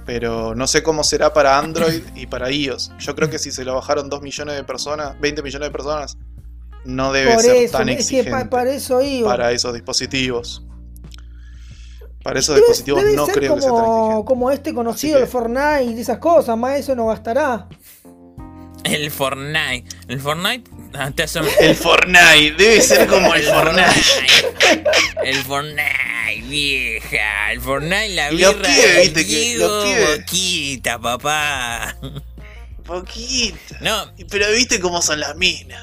[0.06, 2.92] Pero no sé cómo será para Android y para iOS.
[3.00, 6.18] Yo creo que si se lo bajaron 2 millones de personas, 20 millones de personas,
[6.86, 9.30] no debe por ser eso, tan es que exigente pa- para eso iba.
[9.30, 10.66] para esos dispositivos.
[12.24, 14.26] Para esos Debe- dispositivos debe no ser creo que sea tan como, exigente.
[14.26, 17.68] como este conocido, que- el Fortnite y esas cosas, más eso no bastará.
[18.84, 19.86] El Fortnite.
[20.08, 24.84] El Fortnite El Fortnite, debe ser como el Fortnite.
[25.24, 27.52] El Fortnite, vieja.
[27.52, 28.70] El Fortnite, la Y los birra.
[28.70, 30.18] pibes, viste que- Diego los pibes.
[30.20, 31.98] Boquita, papá.
[32.86, 33.76] Poquito.
[33.80, 35.82] No, Pero viste cómo son las minas.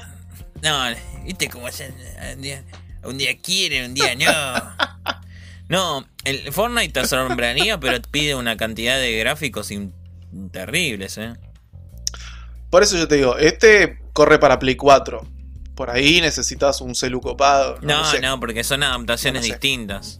[0.61, 0.83] no,
[1.25, 1.91] viste cómo se.
[2.35, 2.63] Un día,
[3.03, 4.75] un día quiere, un día no.
[5.69, 9.93] No, el Fortnite te asombraría, pero pide una cantidad de gráficos in-
[10.51, 11.33] terribles, eh.
[12.69, 15.25] Por eso yo te digo, este corre para Play 4.
[15.75, 17.77] Por ahí necesitas un celu copado.
[17.81, 18.19] No, No, lo sé.
[18.19, 19.53] no, porque son adaptaciones No lo sé.
[19.53, 20.19] distintas.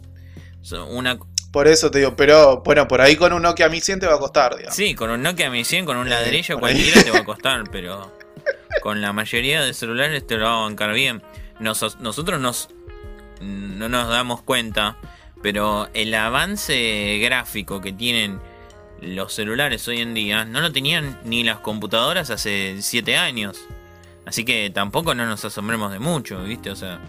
[0.62, 1.18] Son una,
[1.52, 4.14] Por eso te digo, pero bueno, por ahí con un Nokia Mi 100 te va
[4.14, 4.74] a costar, digamos.
[4.74, 6.60] sí, con un Nokia Mi 100, con un Eh, ladrillo, ahí.
[6.60, 8.16] cualquiera te va a costar, pero
[8.82, 11.22] con la mayoría de celulares te lo va a bancar bien.
[11.58, 12.70] Nos- nosotros nos,
[13.42, 14.96] no nos damos cuenta,
[15.42, 18.40] pero el avance gráfico que tienen
[19.02, 23.58] los celulares hoy en día no lo tenían ni las computadoras hace 7 años.
[24.30, 26.70] Así que tampoco no nos asombremos de mucho, ¿viste?
[26.70, 27.00] O sea,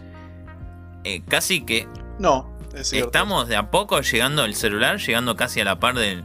[1.03, 1.88] eh, casi que
[2.19, 3.07] No, es cierto.
[3.09, 6.24] Estamos de a poco llegando el celular, llegando casi a la par de,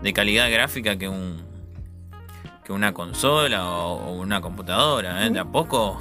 [0.00, 1.46] de calidad gráfica que un
[2.64, 5.26] que una consola o, o una computadora.
[5.26, 5.30] ¿eh?
[5.30, 6.00] De a poco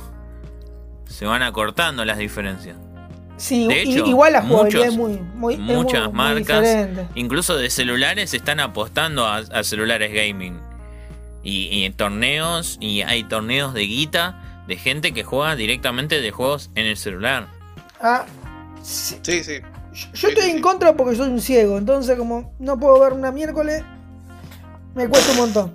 [1.05, 2.77] se van acortando las diferencias.
[3.37, 6.67] Sí, De hecho, igual la jugabilidad muchos- es muy, muy, es muy- muchas muy marcas,
[7.15, 10.59] incluso de celulares, están apostando a, a celulares gaming.
[11.43, 16.31] Y, y en torneos, y hay torneos de guita de gente que juega directamente de
[16.31, 17.47] juegos en el celular.
[18.01, 18.25] Ah,
[18.83, 19.17] sí.
[19.21, 19.59] Sí, sí.
[19.93, 20.61] Yo Sí, estoy sí, en sí.
[20.61, 23.83] contra porque soy un ciego, entonces como no puedo ver una miércoles,
[24.93, 25.71] me cuesta un montón.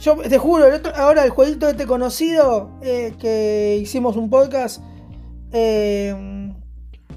[0.00, 4.82] Yo te juro, el otro- ahora el jueguito este conocido eh, que hicimos un podcast,
[5.52, 6.50] eh,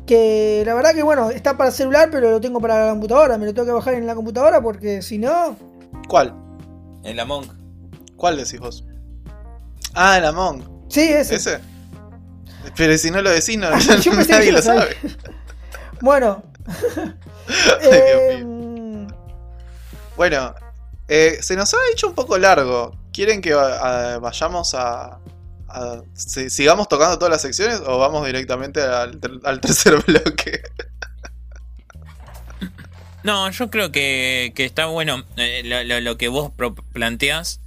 [0.05, 3.45] que la verdad que bueno, está para celular, pero lo tengo para la computadora, me
[3.45, 5.55] lo tengo que bajar en la computadora porque si no...
[6.09, 6.35] ¿Cuál?
[7.03, 7.51] En la Monk.
[8.15, 8.85] ¿Cuál decís vos?
[9.93, 10.85] Ah, el Among.
[10.89, 11.35] Sí, ese.
[11.35, 11.59] ¿Ese?
[12.77, 13.69] Pero si no lo decís, no,
[14.01, 14.95] Yo pensé que nadie lo lo sabe.
[16.01, 16.43] Bueno.
[17.81, 19.13] Dios
[20.17, 20.53] Bueno,
[21.07, 22.95] eh, se nos ha hecho un poco largo.
[23.13, 25.19] ¿Quieren que vayamos a,
[25.69, 30.61] a- si- sigamos tocando todas las secciones o vamos directamente al, al tercer bloque?
[33.23, 36.51] No, yo creo que, que está bueno eh, lo, lo- lo que vos
[36.91, 37.61] planteás.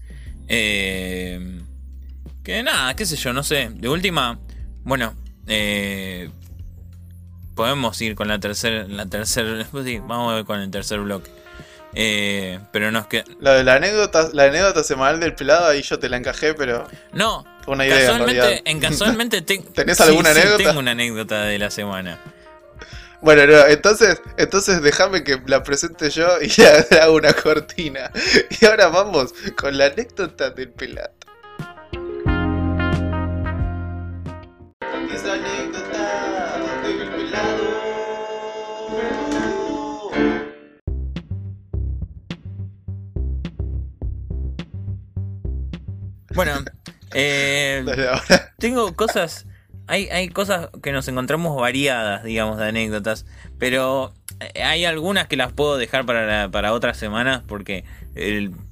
[0.49, 1.61] eh,
[2.45, 3.71] que nada, qué sé yo, no sé.
[3.75, 4.39] De última,
[4.85, 5.15] bueno,
[5.49, 6.31] eh,
[7.55, 11.31] podemos ir con la tercera, la tercer, sí, vamos a ver con el tercer bloque.
[11.95, 15.99] Eh, pero nos que Lo de la anécdota, la anécdota semanal del pelado, ahí yo
[15.99, 20.41] te la encajé, pero no, una idea en casualmente, en casualmente te- ¿Tenés alguna sí,
[20.41, 20.65] anécdota?
[20.65, 22.19] tengo una anécdota de la semana.
[23.23, 26.49] Bueno, no, entonces, entonces déjame que la presente yo y
[26.91, 28.11] le hago una cortina.
[28.61, 31.13] Y ahora vamos con la anécdota del pelado.
[35.13, 37.87] Esa anécdota del pelado.
[46.35, 46.65] Bueno,
[47.15, 47.83] eh,
[48.59, 49.47] tengo cosas
[49.87, 53.27] hay, hay cosas que nos encontramos variadas, digamos, de anécdotas,
[53.59, 57.85] pero eh, hay algunas que las puedo dejar para, para otras semanas porque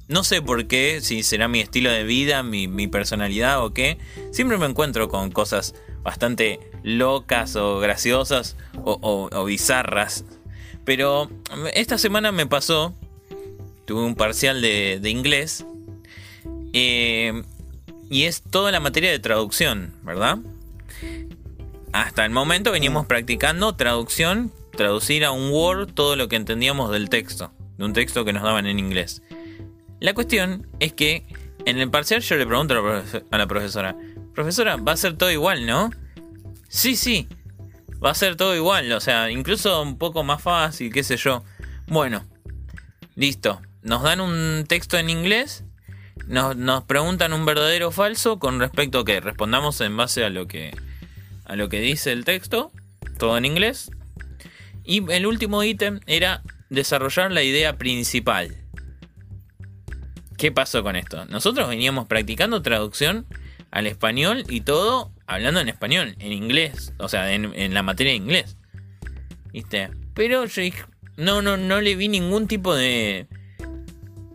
[0.07, 3.97] no sé por qué, si será mi estilo de vida, mi, mi personalidad o qué,
[4.31, 10.25] siempre me encuentro con cosas bastante locas o graciosas o, bizarras.
[10.83, 11.29] Pero
[11.73, 12.93] esta semana me pasó,
[13.85, 15.65] tuve un parcial de, inglés
[16.73, 17.43] eh,
[18.09, 20.37] y es toda la materia de traducción, ¿verdad?
[21.95, 27.07] Hasta el momento veníamos practicando traducción, traducir a un Word todo lo que entendíamos del
[27.07, 29.21] texto, de un texto que nos daban en inglés.
[30.01, 31.25] La cuestión es que
[31.65, 32.73] en el parcial yo le pregunto
[33.31, 33.95] a la profesora,
[34.33, 35.89] profesora, va a ser todo igual, ¿no?
[36.67, 37.29] Sí, sí,
[38.03, 41.45] va a ser todo igual, o sea, incluso un poco más fácil, qué sé yo.
[41.87, 42.25] Bueno,
[43.15, 45.63] listo, nos dan un texto en inglés,
[46.27, 50.29] nos, nos preguntan un verdadero o falso con respecto a que respondamos en base a
[50.29, 50.73] lo que
[51.45, 52.71] a lo que dice el texto,
[53.17, 53.91] todo en inglés.
[54.83, 58.55] Y el último ítem era desarrollar la idea principal.
[60.37, 61.25] ¿Qué pasó con esto?
[61.25, 63.25] Nosotros veníamos practicando traducción
[63.71, 68.17] al español y todo hablando en español, en inglés, o sea, en, la materia de
[68.17, 68.57] inglés.
[69.51, 69.89] ¿Viste?
[70.13, 70.45] Pero
[71.17, 73.27] no, no, no le vi ningún tipo de,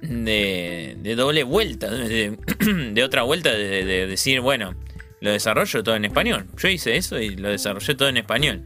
[0.01, 2.39] de, de doble vuelta, de,
[3.05, 4.75] otra vuelta de, decir, bueno,
[5.21, 6.47] lo desarrollo todo en español.
[6.57, 8.63] Yo hice eso y lo desarrollé todo en español.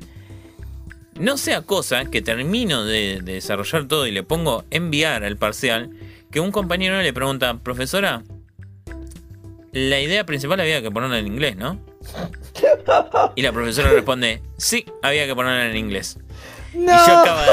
[1.19, 5.91] No sea cosa que termino de, desarrollar todo y le pongo enviar al parcial,
[6.31, 8.23] que un compañero le pregunta, profesora,
[9.73, 11.79] la idea principal había que ponerla en inglés, ¿no?
[13.37, 16.19] Y la profesora responde, sí, había que ponerla en inglés.
[16.73, 17.47] Y yo acababa,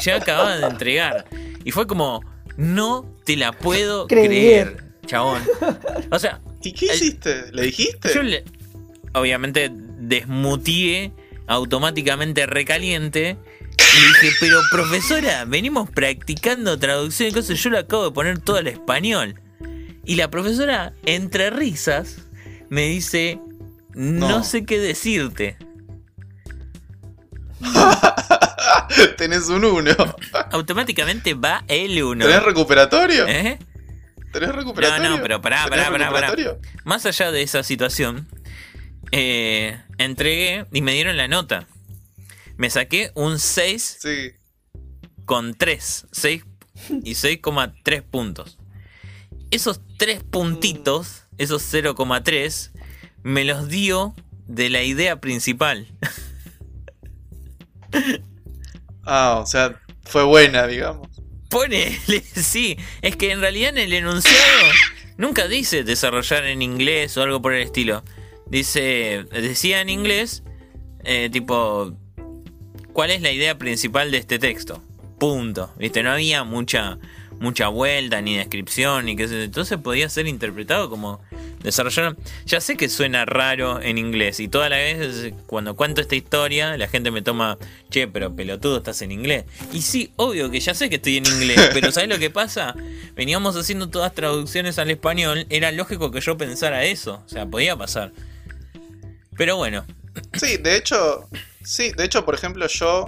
[0.00, 1.26] yo acababa de entregar.
[1.64, 2.22] Y fue como,
[2.56, 5.42] no te la puedo creer, chabón.
[6.10, 7.52] O sea, ¿Y qué hiciste?
[7.52, 8.12] ¿Le dijiste?
[8.12, 8.44] Yo le,
[9.14, 11.12] obviamente desmutié
[11.46, 13.36] automáticamente recaliente.
[13.70, 18.56] Y dije, pero profesora, venimos practicando traducción y cosas, yo lo acabo de poner todo
[18.56, 19.40] al español.
[20.04, 22.18] Y la profesora, entre risas,
[22.68, 23.38] me dice,
[23.94, 25.56] no, sé qué decirte.
[29.16, 29.92] Tenés un 1.
[30.50, 32.24] Automáticamente va el 1.
[32.24, 33.26] ¿Tenés recuperatorio?
[33.28, 33.58] ¿Eh?
[34.40, 35.08] ¿Tenés recuperatorio?
[35.08, 36.58] No, no, pero pará, pará, pará, pará.
[36.84, 38.28] Más allá de esa situación,
[39.10, 41.66] eh, entregué y me dieron la nota.
[42.58, 44.32] Me saqué un 6 sí.
[45.24, 46.08] con 3.
[46.12, 46.44] 6
[47.02, 48.58] y 6,3 puntos.
[49.50, 52.72] Esos 3 puntitos, esos 0,3,
[53.22, 54.14] me los dio
[54.46, 55.86] de la idea principal.
[59.04, 61.08] ah, o sea, fue buena, digamos.
[61.48, 62.76] Ponele, sí.
[63.02, 64.70] Es que en realidad en el enunciado
[65.16, 68.02] nunca dice desarrollar en inglés o algo por el estilo.
[68.48, 70.42] Dice, decía en inglés,
[71.04, 71.92] eh, tipo,
[72.92, 74.82] ¿cuál es la idea principal de este texto?
[75.18, 75.72] Punto.
[75.78, 76.02] ¿Viste?
[76.02, 76.98] No había mucha,
[77.40, 79.44] mucha vuelta, ni descripción, ni qué sé.
[79.44, 81.20] Entonces podía ser interpretado como
[81.62, 82.16] desarrollar.
[82.44, 86.76] Ya sé que suena raro en inglés y toda la vez cuando cuento esta historia
[86.76, 87.58] la gente me toma,
[87.90, 89.44] che, pero pelotudo estás en inglés.
[89.72, 92.74] Y sí, obvio que ya sé que estoy en inglés, pero ¿sabes lo que pasa?
[93.14, 97.76] Veníamos haciendo todas traducciones al español, era lógico que yo pensara eso, o sea, podía
[97.76, 98.12] pasar.
[99.36, 99.84] Pero bueno.
[100.34, 101.28] Sí, de hecho,
[101.62, 103.06] sí, de hecho, por ejemplo, yo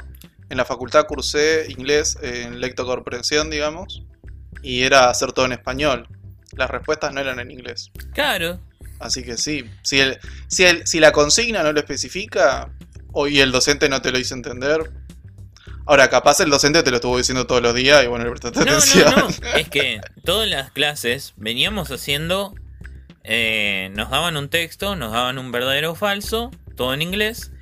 [0.51, 4.03] en la facultad cursé inglés en lectocomprensión, digamos,
[4.63, 6.09] y era hacer todo en español
[6.57, 7.91] las respuestas no eran en inglés.
[8.15, 8.61] Claro.
[8.99, 10.19] Así que sí, si, el,
[10.49, 12.71] si, el, si la consigna no lo especifica
[13.13, 14.91] o, y el docente no te lo hizo entender,
[15.89, 18.61] Ahora, capaz el docente te lo estuvo diciendo todos los días y bueno, le prestaste
[18.61, 19.11] atención.
[19.11, 19.35] No, no.
[19.57, 22.55] Es que todas las clases veníamos haciendo.
[23.25, 27.53] Eh, nos daban un texto, nos daban un verdadero o falso, todo en inglés,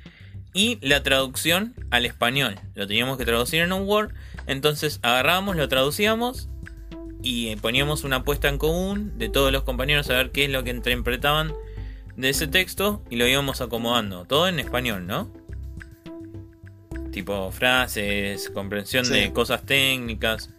[0.53, 2.59] y la traducción al español.
[2.75, 4.11] Lo teníamos que traducir en un Word.
[4.45, 6.49] Entonces agarrábamos, lo traducíamos
[7.29, 10.63] y poníamos una apuesta en común de todos los compañeros a ver qué es lo
[10.63, 11.53] que interpretaban
[12.15, 14.23] de ese texto y lo íbamos acomodando.
[14.23, 15.29] Todo en español, ¿no?
[17.11, 20.51] Tipo frases, comprensión de cosas técnicas.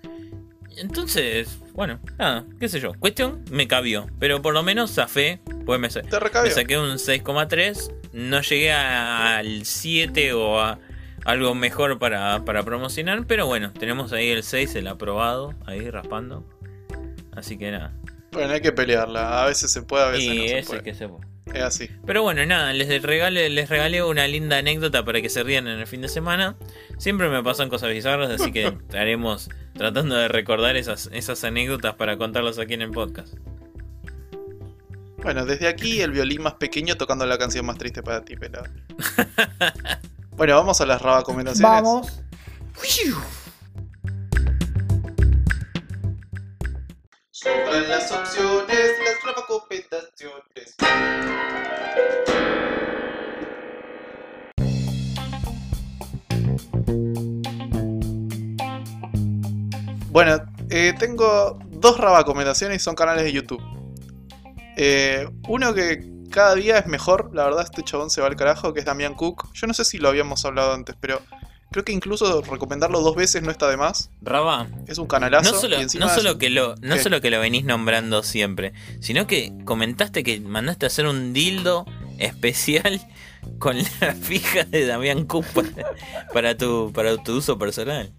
[0.76, 2.92] Entonces, bueno, nada, qué sé yo.
[2.98, 4.06] Cuestión, me cabió.
[4.18, 5.40] Pero por lo menos zafé.
[5.64, 7.94] Pues me, me saqué un 6,3.
[8.12, 10.78] No llegué al 7 o a
[11.24, 13.26] algo mejor para, promocionar.
[13.26, 16.44] Pero bueno, tenemos ahí el 6, el aprobado, ahí raspando.
[17.38, 17.92] Así que nada.
[18.32, 19.42] Bueno, hay que pelearla.
[19.42, 20.82] A veces se puede, a veces no se puede.
[20.82, 21.26] Que se puede.
[21.54, 21.90] Es así.
[22.04, 25.78] Pero bueno, nada, les regalé, les regalé una linda anécdota para que se rían en
[25.78, 26.56] el fin de semana.
[26.98, 32.18] Siempre me pasan cosas bizarras, así que estaremos tratando de recordar esas, esas anécdotas para
[32.18, 33.34] contarlas aquí en el podcast.
[35.22, 38.66] Bueno, desde aquí el violín más pequeño tocando la canción más triste para ti, pelado.
[40.32, 41.60] bueno, vamos a las recomendaciones.
[41.62, 42.22] Vamos.
[47.48, 50.76] Sobran las opciones, las recomendaciones.
[60.10, 60.36] Bueno,
[60.68, 63.62] eh, tengo dos recomendaciones y son canales de YouTube.
[64.76, 68.74] Eh, uno que cada día es mejor, la verdad este chabón se va al carajo,
[68.74, 69.54] que es Damián Cook.
[69.54, 71.22] Yo no sé si lo habíamos hablado antes, pero
[71.70, 74.10] creo que incluso recomendarlo dos veces no está de más.
[74.22, 75.52] Raba, Es un canalazo.
[75.52, 77.02] no solo, y no solo que lo, no ¿Qué?
[77.02, 81.84] solo que lo venís nombrando siempre, sino que comentaste que mandaste a hacer un dildo
[82.18, 83.00] especial
[83.58, 85.68] con la fija de Damián Cook para,
[86.32, 88.12] para tu, para tu uso personal.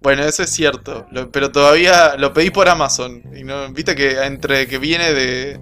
[0.00, 3.20] Bueno, eso es cierto, lo- pero todavía lo pedí por Amazon.
[3.36, 5.58] Y no, viste que entre que viene de.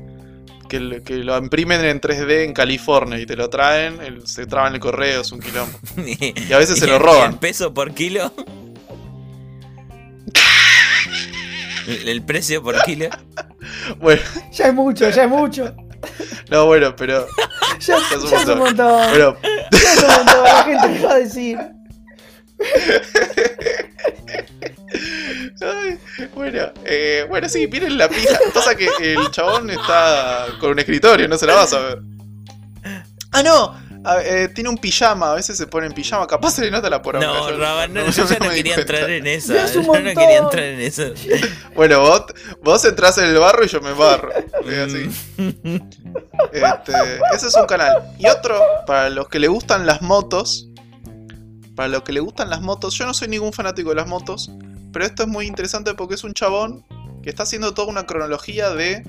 [0.68, 4.46] Que, lo- que lo imprimen en 3D en California y te lo traen, el- se
[4.46, 5.78] traban el correo, es un quilombo.
[6.06, 7.32] Y a veces se lo roban.
[7.32, 8.32] ¿El peso por kilo?
[11.86, 13.08] El, el precio por kilo.
[14.00, 14.20] Bueno,
[14.52, 15.74] Ya es mucho, ya es mucho.
[16.50, 17.26] no, bueno, pero.
[17.80, 19.02] Ya, Ya es un ya es un montón.
[19.12, 20.44] Pero, Ya es un montón.
[20.44, 21.58] La gente va a decir.
[25.60, 25.98] Ay,
[26.34, 28.38] bueno, eh, bueno, sí, miren la pija.
[28.52, 31.98] Pasa que el chabón está con un escritorio, no se la vas a ver.
[33.32, 36.62] Ah, no, a- eh, tiene un pijama, a veces se pone en pijama, capaz se
[36.64, 37.26] le nota la poronga.
[37.26, 39.66] No, yo- Raba, no, yo ya no quería entrar en esa.
[39.72, 41.12] Yo no quería entrar en eso.
[41.74, 42.22] Bueno, vos,
[42.62, 44.30] vos entras en el barro y yo me barro.
[44.32, 45.10] Es así.
[45.38, 45.76] Mm.
[46.52, 46.92] Este,
[47.34, 48.02] ese es un canal.
[48.18, 50.68] Y otro, para los que le gustan las motos.
[51.74, 54.50] Para los que le gustan las motos, yo no soy ningún fanático de las motos.
[54.96, 56.82] Pero esto es muy interesante porque es un chabón
[57.22, 59.02] que está haciendo toda una cronología de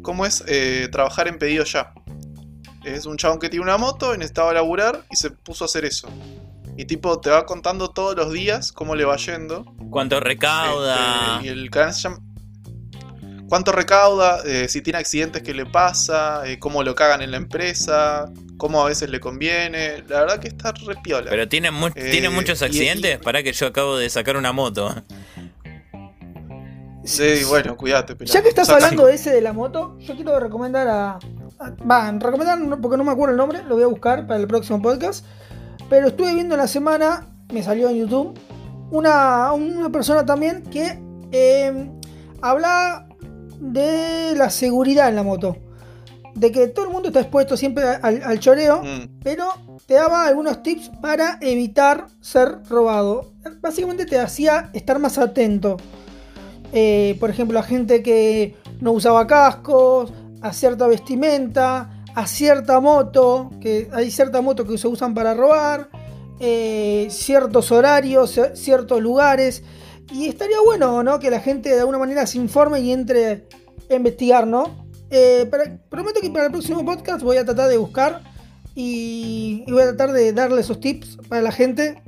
[0.00, 1.92] cómo es eh, trabajar en pedido ya.
[2.84, 5.84] Es un chabón que tiene una moto y necesitaba laburar y se puso a hacer
[5.84, 6.08] eso.
[6.76, 9.64] Y tipo, te va contando todos los días cómo le va yendo.
[9.90, 11.38] ¿Cuánto recauda?
[11.38, 12.18] Este, y el canal se llama.
[13.48, 14.42] ¿Cuánto recauda?
[14.46, 16.42] Eh, si tiene accidentes, ¿qué le pasa?
[16.48, 18.26] Eh, ¿Cómo lo cagan en la empresa?
[18.58, 20.04] ¿Cómo a veces le conviene?
[20.08, 21.28] La verdad que está re piola.
[21.30, 23.18] Pero tiene, mu- Eh, tiene muchos y- accidentes.
[23.18, 24.94] Para que yo acabo de sacar una moto.
[27.04, 28.14] Sí, bueno, cuídate.
[28.16, 28.34] pelado.
[28.34, 31.10] Ya que estás Saca- hablando de ese de la moto, yo quiero recomendar a.
[31.58, 34.46] a- Va, recomendar porque no me acuerdo el nombre, lo voy a buscar para el
[34.46, 35.24] próximo podcast.
[35.88, 38.38] Pero estuve viendo en la semana, me salió en YouTube,
[38.90, 40.98] una, una persona también que
[41.32, 41.90] eh,
[42.40, 43.06] habla
[43.60, 45.56] de la seguridad en la moto.
[46.34, 49.48] De que todo el mundo está expuesto siempre al, al choreo, Mm, pero
[49.86, 53.32] te daba algunos tips para evitar ser robado.
[53.60, 55.76] Básicamente te hacía estar más atento.
[56.72, 63.50] Eh, por ejemplo, a gente que no usaba cascos, a cierta vestimenta, a cierta moto,
[63.60, 65.88] que hay cierta moto que se usan para robar,
[66.40, 69.62] eh, ciertos horarios, ci- ciertos lugares.
[70.12, 71.18] Y estaría bueno, ¿no?
[71.18, 73.46] Que la gente de alguna manera se informe y entre
[73.90, 74.86] a investigar, ¿no?
[75.10, 75.48] Eh,
[75.90, 78.22] prometo que para el próximo podcast voy a tratar de buscar
[78.74, 82.02] y, y voy a tratar de darle esos tips para la gente.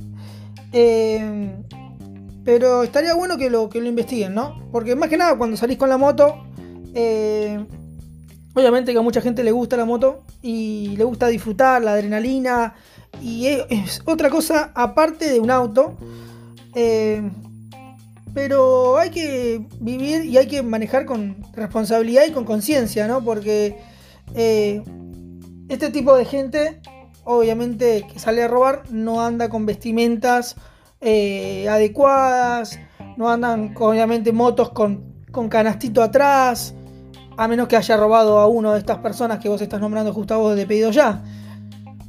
[2.45, 4.61] Pero estaría bueno que lo, que lo investiguen, ¿no?
[4.71, 6.45] Porque más que nada cuando salís con la moto,
[6.95, 7.65] eh,
[8.55, 12.75] obviamente que a mucha gente le gusta la moto y le gusta disfrutar la adrenalina
[13.23, 15.97] y es, otra cosa aparte de un auto.
[16.75, 17.23] Eh,
[18.35, 23.25] pero hay que vivir y hay que manejar con responsabilidad y con conciencia, ¿no?
[23.25, 23.79] Porque
[24.35, 24.83] eh,
[25.69, 26.81] este tipo de gente,
[27.23, 30.57] obviamente que sale a robar, no anda con vestimentas
[31.05, 32.81] eh, adecuadas,
[33.17, 36.75] no andan obviamente motos con, con canastito atrás,
[37.37, 40.35] a menos que haya robado a uno de estas personas que vos estás nombrando justo
[40.35, 41.23] a vos de pedido ya.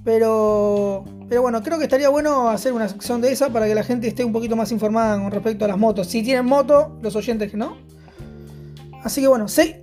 [0.05, 3.83] Pero, pero bueno, creo que estaría bueno hacer una sección de esa para que la
[3.83, 6.07] gente esté un poquito más informada con respecto a las motos.
[6.07, 7.77] Si tienen moto, los oyentes que no.
[9.03, 9.75] Así que bueno, sí.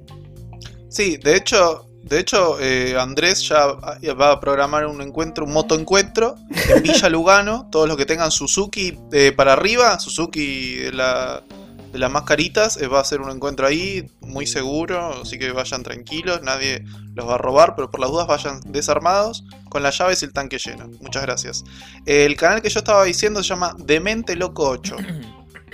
[0.89, 5.75] Sí, de hecho, de hecho eh, Andrés ya va a programar un encuentro, un moto
[5.75, 6.37] encuentro
[6.69, 7.69] en Villa Lugano.
[7.71, 11.43] Todos los que tengan Suzuki eh, para arriba, Suzuki de, la,
[11.91, 15.83] de las mascaritas, eh, va a ser un encuentro ahí muy seguro, así que vayan
[15.83, 16.85] tranquilos, nadie
[17.15, 20.35] los va a robar, pero por las dudas vayan desarmados con las llaves y el
[20.35, 20.91] tanque lleno.
[21.01, 21.65] Muchas gracias.
[22.05, 24.97] El canal que yo estaba diciendo se llama Demente Loco 8.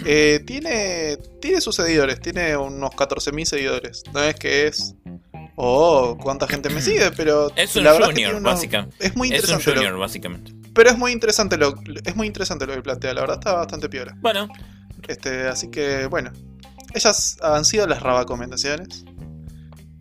[0.05, 4.03] Eh, tiene, tiene sus seguidores, tiene unos 14.000 seguidores.
[4.13, 4.95] No es que es.
[5.57, 7.51] Oh, cuánta gente me sigue, pero.
[7.57, 8.97] Es un la verdad es que junior, unos- básicamente.
[9.01, 9.71] Es muy Es un interesante.
[9.71, 10.53] lo- junior, básicamente.
[10.73, 11.75] pero es muy interesante lo,
[12.05, 14.17] es muy interesante lo que plantea, la verdad está bastante piola.
[14.21, 14.49] Bueno,
[15.09, 16.33] Este, así que bueno.
[16.95, 19.05] Ellas han sido las recomendaciones.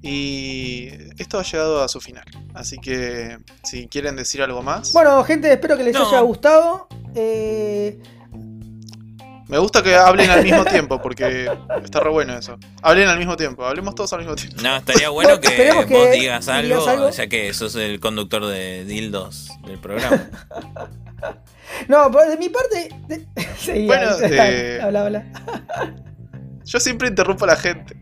[0.02, 2.24] Y esto ha llegado a su final.
[2.54, 4.93] Así que si quieren decir algo más.
[4.93, 6.08] Bueno, gente, espero que les No.
[6.08, 6.88] haya gustado.
[7.16, 8.00] Eh,
[9.48, 11.50] Me gusta que hablen al mismo tiempo, porque
[11.84, 12.58] está re bueno eso.
[12.82, 14.62] Hablen al mismo tiempo, hablemos todos al mismo tiempo.
[14.62, 17.10] No, estaría bueno que, vos digas algo, digas algo.
[17.12, 20.30] ya que sos el conductor de Dildos del programa.
[21.88, 22.89] no, pero de mi parte.
[23.08, 23.26] de-
[23.58, 25.26] Sí, Bueno, habla, eh, habla, habla.
[26.66, 27.95] Yo siempre interrumpo a la gente.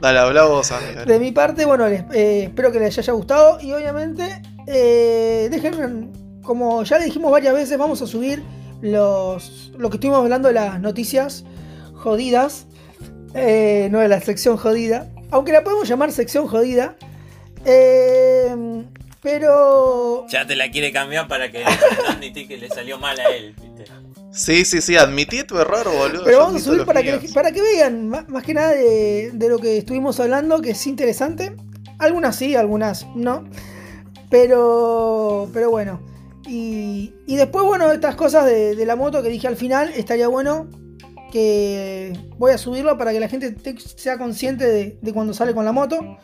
[0.00, 0.94] Dale, habla vos, Andy.
[0.94, 1.12] dale.
[1.12, 6.40] De mi parte, bueno, les- eh, espero que les haya gustado y obviamente eh, dejen,
[6.42, 8.42] como ya le dijimos varias veces, vamos a subir
[8.82, 11.44] los lo que estuvimos hablando de las noticias
[11.94, 12.66] jodidas,
[13.34, 16.96] eh, no de la sección jodida, aunque la podemos llamar sección jodida,
[17.64, 18.54] eh,
[19.22, 21.64] pero ya te la quiere cambiar para que
[22.08, 23.54] admití que le salió mal a él.
[23.60, 23.84] ¿viste?
[24.32, 26.24] Sí, sí, sí, admití tu error, boludo.
[26.24, 29.30] Pero yo vamos a subir para que, para que vean, más, más que nada de,
[29.32, 31.54] de lo que estuvimos hablando, que es interesante.
[31.98, 33.44] Algunas sí, algunas no.
[34.30, 36.11] Pero, pero bueno.
[36.46, 40.28] Y, y después, bueno, estas cosas de, de la moto que dije al final, estaría
[40.28, 40.68] bueno
[41.30, 45.54] que voy a subirlo para que la gente te- sea consciente de, de cuando sale
[45.54, 46.18] con la moto.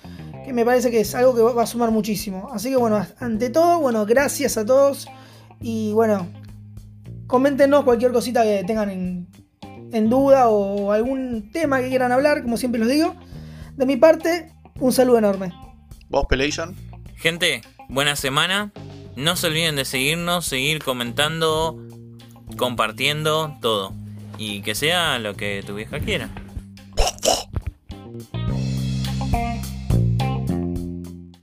[0.45, 2.49] Que me parece que es algo que va va a sumar muchísimo.
[2.53, 5.07] Así que bueno, ante todo, bueno, gracias a todos.
[5.61, 6.27] Y bueno,
[7.27, 9.29] coméntenos cualquier cosita que tengan en,
[9.93, 13.15] en duda o algún tema que quieran hablar, como siempre los digo.
[13.77, 15.53] De mi parte, un saludo enorme.
[16.09, 16.75] ¿Vos, Pelation?
[17.17, 18.73] Gente, buena semana.
[19.19, 21.77] No se olviden de seguirnos, seguir comentando,
[22.57, 23.93] compartiendo todo.
[24.39, 26.29] Y que sea lo que tu vieja quiera.